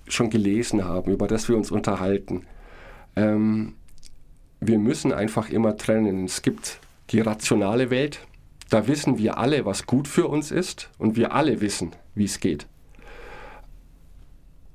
schon 0.09 0.29
gelesen 0.29 0.85
haben, 0.85 1.13
über 1.13 1.29
das 1.29 1.49
wir 1.49 1.57
uns 1.57 1.71
unterhalten, 1.71 2.47
ähm, 3.15 3.75
wir 4.61 4.79
müssen 4.79 5.13
einfach 5.13 5.51
immer 5.51 5.77
trennen. 5.77 6.25
Es 6.25 6.43
gibt 6.43 6.81
die 7.11 7.21
rationale 7.21 7.91
Welt, 7.91 8.21
da 8.71 8.89
wissen 8.89 9.19
wir 9.19 9.39
alle, 9.39 9.65
was 9.65 9.87
gut 9.87 10.09
für 10.09 10.27
uns 10.27 10.51
ist 10.51 10.91
und 10.99 11.15
wir 11.15 11.33
alle 11.33 11.61
wissen, 11.61 11.93
wie 12.17 12.25
es 12.25 12.41
geht. 12.41 12.67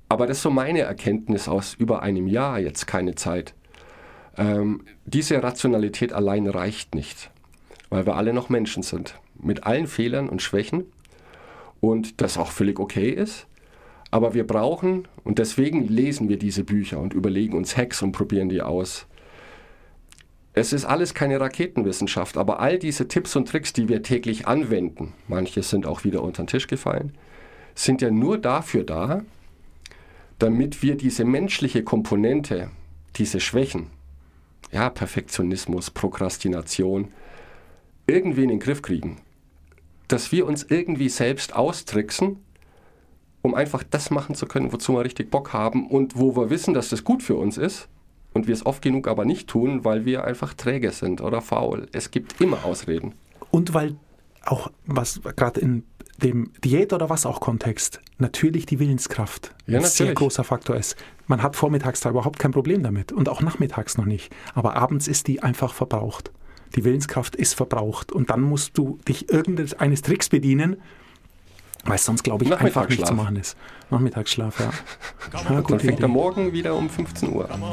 Aber 0.08 0.26
das 0.26 0.38
ist 0.38 0.44
so 0.44 0.50
meine 0.50 0.80
Erkenntnis 0.80 1.50
aus 1.50 1.74
über 1.74 2.02
einem 2.02 2.28
Jahr, 2.28 2.60
jetzt 2.60 2.88
keine 2.88 3.16
Zeit. 3.16 3.54
Ähm, 4.38 4.86
diese 5.06 5.44
Rationalität 5.44 6.14
allein 6.14 6.48
reicht 6.48 6.96
nicht, 6.96 7.30
weil 7.90 8.06
wir 8.06 8.16
alle 8.16 8.34
noch 8.34 8.48
Menschen 8.48 8.84
sind, 8.84 9.16
mit 9.38 9.66
allen 9.66 9.88
Fehlern 9.88 10.30
und 10.30 10.42
Schwächen 10.42 10.86
und 11.82 12.22
das 12.22 12.38
auch 12.38 12.52
völlig 12.52 12.80
okay 12.80 13.10
ist. 13.10 13.48
Aber 14.12 14.34
wir 14.34 14.46
brauchen, 14.46 15.08
und 15.24 15.40
deswegen 15.40 15.88
lesen 15.88 16.30
wir 16.30 16.38
diese 16.38 16.64
Bücher 16.64 17.00
und 17.00 17.14
überlegen 17.14 17.56
uns 17.56 17.78
Hacks 17.78 18.02
und 18.02 18.12
probieren 18.12 18.50
die 18.50 18.62
aus. 18.62 19.06
Es 20.54 20.74
ist 20.74 20.86
alles 20.86 21.14
keine 21.14 21.40
Raketenwissenschaft, 21.40 22.36
aber 22.36 22.60
all 22.60 22.80
diese 22.80 23.08
Tipps 23.08 23.36
und 23.36 23.48
Tricks, 23.48 23.72
die 23.72 23.88
wir 23.88 24.02
täglich 24.02 24.48
anwenden, 24.48 25.14
manche 25.28 25.62
sind 25.62 25.86
auch 25.86 26.04
wieder 26.04 26.24
unter 26.24 26.44
den 26.44 26.48
Tisch 26.48 26.68
gefallen, 26.68 27.14
sind 27.76 28.02
ja 28.02 28.10
nur 28.10 28.40
dafür 28.40 28.84
da, 28.84 29.22
damit 30.40 30.82
wir 30.82 30.96
diese 30.96 31.24
menschliche 31.24 31.84
Komponente, 31.84 32.72
diese 33.16 33.40
Schwächen, 33.40 33.88
ja, 34.72 34.90
Perfektionismus, 34.90 35.92
Prokrastination, 35.92 37.10
irgendwie 38.08 38.44
in 38.44 38.50
den 38.50 38.60
Griff 38.60 38.82
kriegen. 38.82 39.18
Dass 40.10 40.34
wir 40.34 40.46
uns 40.46 40.64
irgendwie 40.64 41.08
selbst 41.08 41.56
austricksen, 41.56 42.44
um 43.42 43.56
einfach 43.56 43.84
das 43.84 44.12
machen 44.12 44.36
zu 44.36 44.46
können, 44.46 44.74
wozu 44.74 44.94
wir 44.94 45.06
richtig 45.06 45.32
Bock 45.32 45.54
haben 45.54 45.88
und 45.88 46.18
wo 46.20 46.36
wir 46.36 46.50
wissen, 46.50 46.74
dass 46.74 46.90
das 46.90 47.06
gut 47.06 47.24
für 47.24 47.36
uns 47.36 47.58
ist 47.58 47.88
und 48.34 48.48
wir 48.48 48.54
es 48.54 48.66
oft 48.66 48.82
genug 48.82 49.08
aber 49.08 49.24
nicht 49.24 49.48
tun, 49.48 49.86
weil 49.86 50.06
wir 50.06 50.26
einfach 50.26 50.54
träge 50.54 50.92
sind 50.92 51.22
oder 51.22 51.42
faul. 51.42 51.88
Es 51.94 52.12
gibt 52.12 52.42
immer 52.42 52.66
Ausreden. 52.66 53.14
Und 53.52 53.74
weil 53.74 53.96
auch, 54.44 54.72
was 54.86 55.22
gerade 55.36 55.60
in 55.60 55.84
dem 56.18 56.52
Diät- 56.64 56.94
oder 56.94 57.10
was 57.10 57.26
auch 57.26 57.40
Kontext, 57.40 58.02
natürlich 58.18 58.66
die 58.66 58.80
Willenskraft 58.80 59.56
Ja, 59.68 59.80
ein 59.80 59.86
sehr 59.86 60.14
großer 60.14 60.44
Faktor 60.44 60.76
ist. 60.76 60.98
Man 61.28 61.42
hat 61.42 61.56
vormittags 61.56 62.02
da 62.02 62.10
überhaupt 62.10 62.40
kein 62.40 62.52
Problem 62.52 62.84
damit 62.84 63.12
und 63.12 63.30
auch 63.30 63.42
nachmittags 63.42 63.98
noch 63.98 64.06
nicht. 64.06 64.34
Aber 64.54 64.76
abends 64.76 65.08
ist 65.08 65.28
die 65.28 65.42
einfach 65.42 65.74
verbraucht. 65.74 66.32
Die 66.76 66.84
Willenskraft 66.84 67.36
ist 67.36 67.56
verbraucht 67.56 68.12
und 68.12 68.30
dann 68.30 68.42
musst 68.42 68.78
du 68.78 69.00
dich 69.08 69.30
irgendeines 69.30 70.02
Tricks 70.02 70.30
bedienen, 70.30 70.78
weil 71.86 71.96
es 71.96 72.06
sonst, 72.06 72.24
glaube 72.24 72.46
ich, 72.46 72.56
einfach 72.56 72.88
nicht 72.90 73.06
zu 73.06 73.14
machen 73.14 73.36
ist. 73.38 73.58
Nachmittagsschlaf, 73.90 74.60
ja. 74.60 74.66
ja 75.34 75.44
Dann 75.48 75.64
gute 75.64 75.80
fängt 75.80 76.00
er 76.02 76.08
morgen 76.08 76.54
wieder 76.54 76.76
um 76.76 76.90
15 76.90 77.34
Uhr 77.34 77.50
an. 77.50 77.64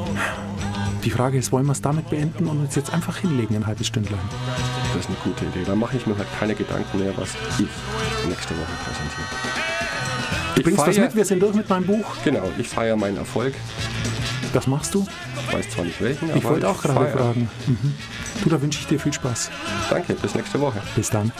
Die 1.03 1.11
Frage 1.11 1.37
ist, 1.37 1.51
wollen 1.51 1.65
wir 1.65 1.73
es 1.73 1.81
damit 1.81 2.09
beenden 2.09 2.47
und 2.47 2.59
uns 2.59 2.75
jetzt 2.75 2.91
einfach 2.91 3.17
hinlegen, 3.17 3.55
ein 3.55 3.67
halbes 3.67 3.87
Stündlein? 3.87 4.19
Das 4.93 5.03
ist 5.03 5.09
eine 5.09 5.17
gute 5.23 5.45
Idee. 5.45 5.63
Dann 5.65 5.77
mache 5.77 5.95
ich 5.97 6.07
mir 6.07 6.17
halt 6.17 6.27
keine 6.39 6.55
Gedanken 6.55 6.97
mehr, 6.99 7.15
was 7.17 7.35
ich 7.59 7.67
nächste 8.27 8.55
Woche 8.55 8.71
präsentiere. 8.83 9.27
Du 10.55 10.63
bringst 10.63 10.79
was 10.79 10.95
feier- 10.95 11.03
mit, 11.05 11.15
wir 11.15 11.25
sind 11.25 11.41
durch 11.43 11.53
mit 11.53 11.69
meinem 11.69 11.85
Buch. 11.85 12.15
Genau, 12.23 12.49
ich 12.57 12.67
feiere 12.67 12.95
meinen 12.95 13.17
Erfolg. 13.17 13.53
Das 14.53 14.67
machst 14.67 14.93
du? 14.93 15.05
Ich 15.47 15.53
weiß 15.53 15.69
zwar 15.69 15.85
nicht 15.85 16.01
welchen, 16.01 16.29
Ich 16.29 16.35
aber 16.37 16.55
wollte 16.55 16.69
auch 16.69 16.81
gerade 16.81 17.11
fragen. 17.11 17.49
Mhm. 17.67 17.93
Du, 18.43 18.49
da 18.49 18.61
wünsche 18.61 18.79
ich 18.79 18.87
dir 18.87 18.99
viel 18.99 19.13
Spaß. 19.13 19.49
Danke, 19.89 20.13
bis 20.13 20.35
nächste 20.35 20.59
Woche. 20.59 20.81
Bis 20.95 21.09
dann. 21.09 21.31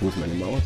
Wo 0.00 0.08
ist 0.08 0.18
meine 0.18 0.34
Maus? 0.34 0.62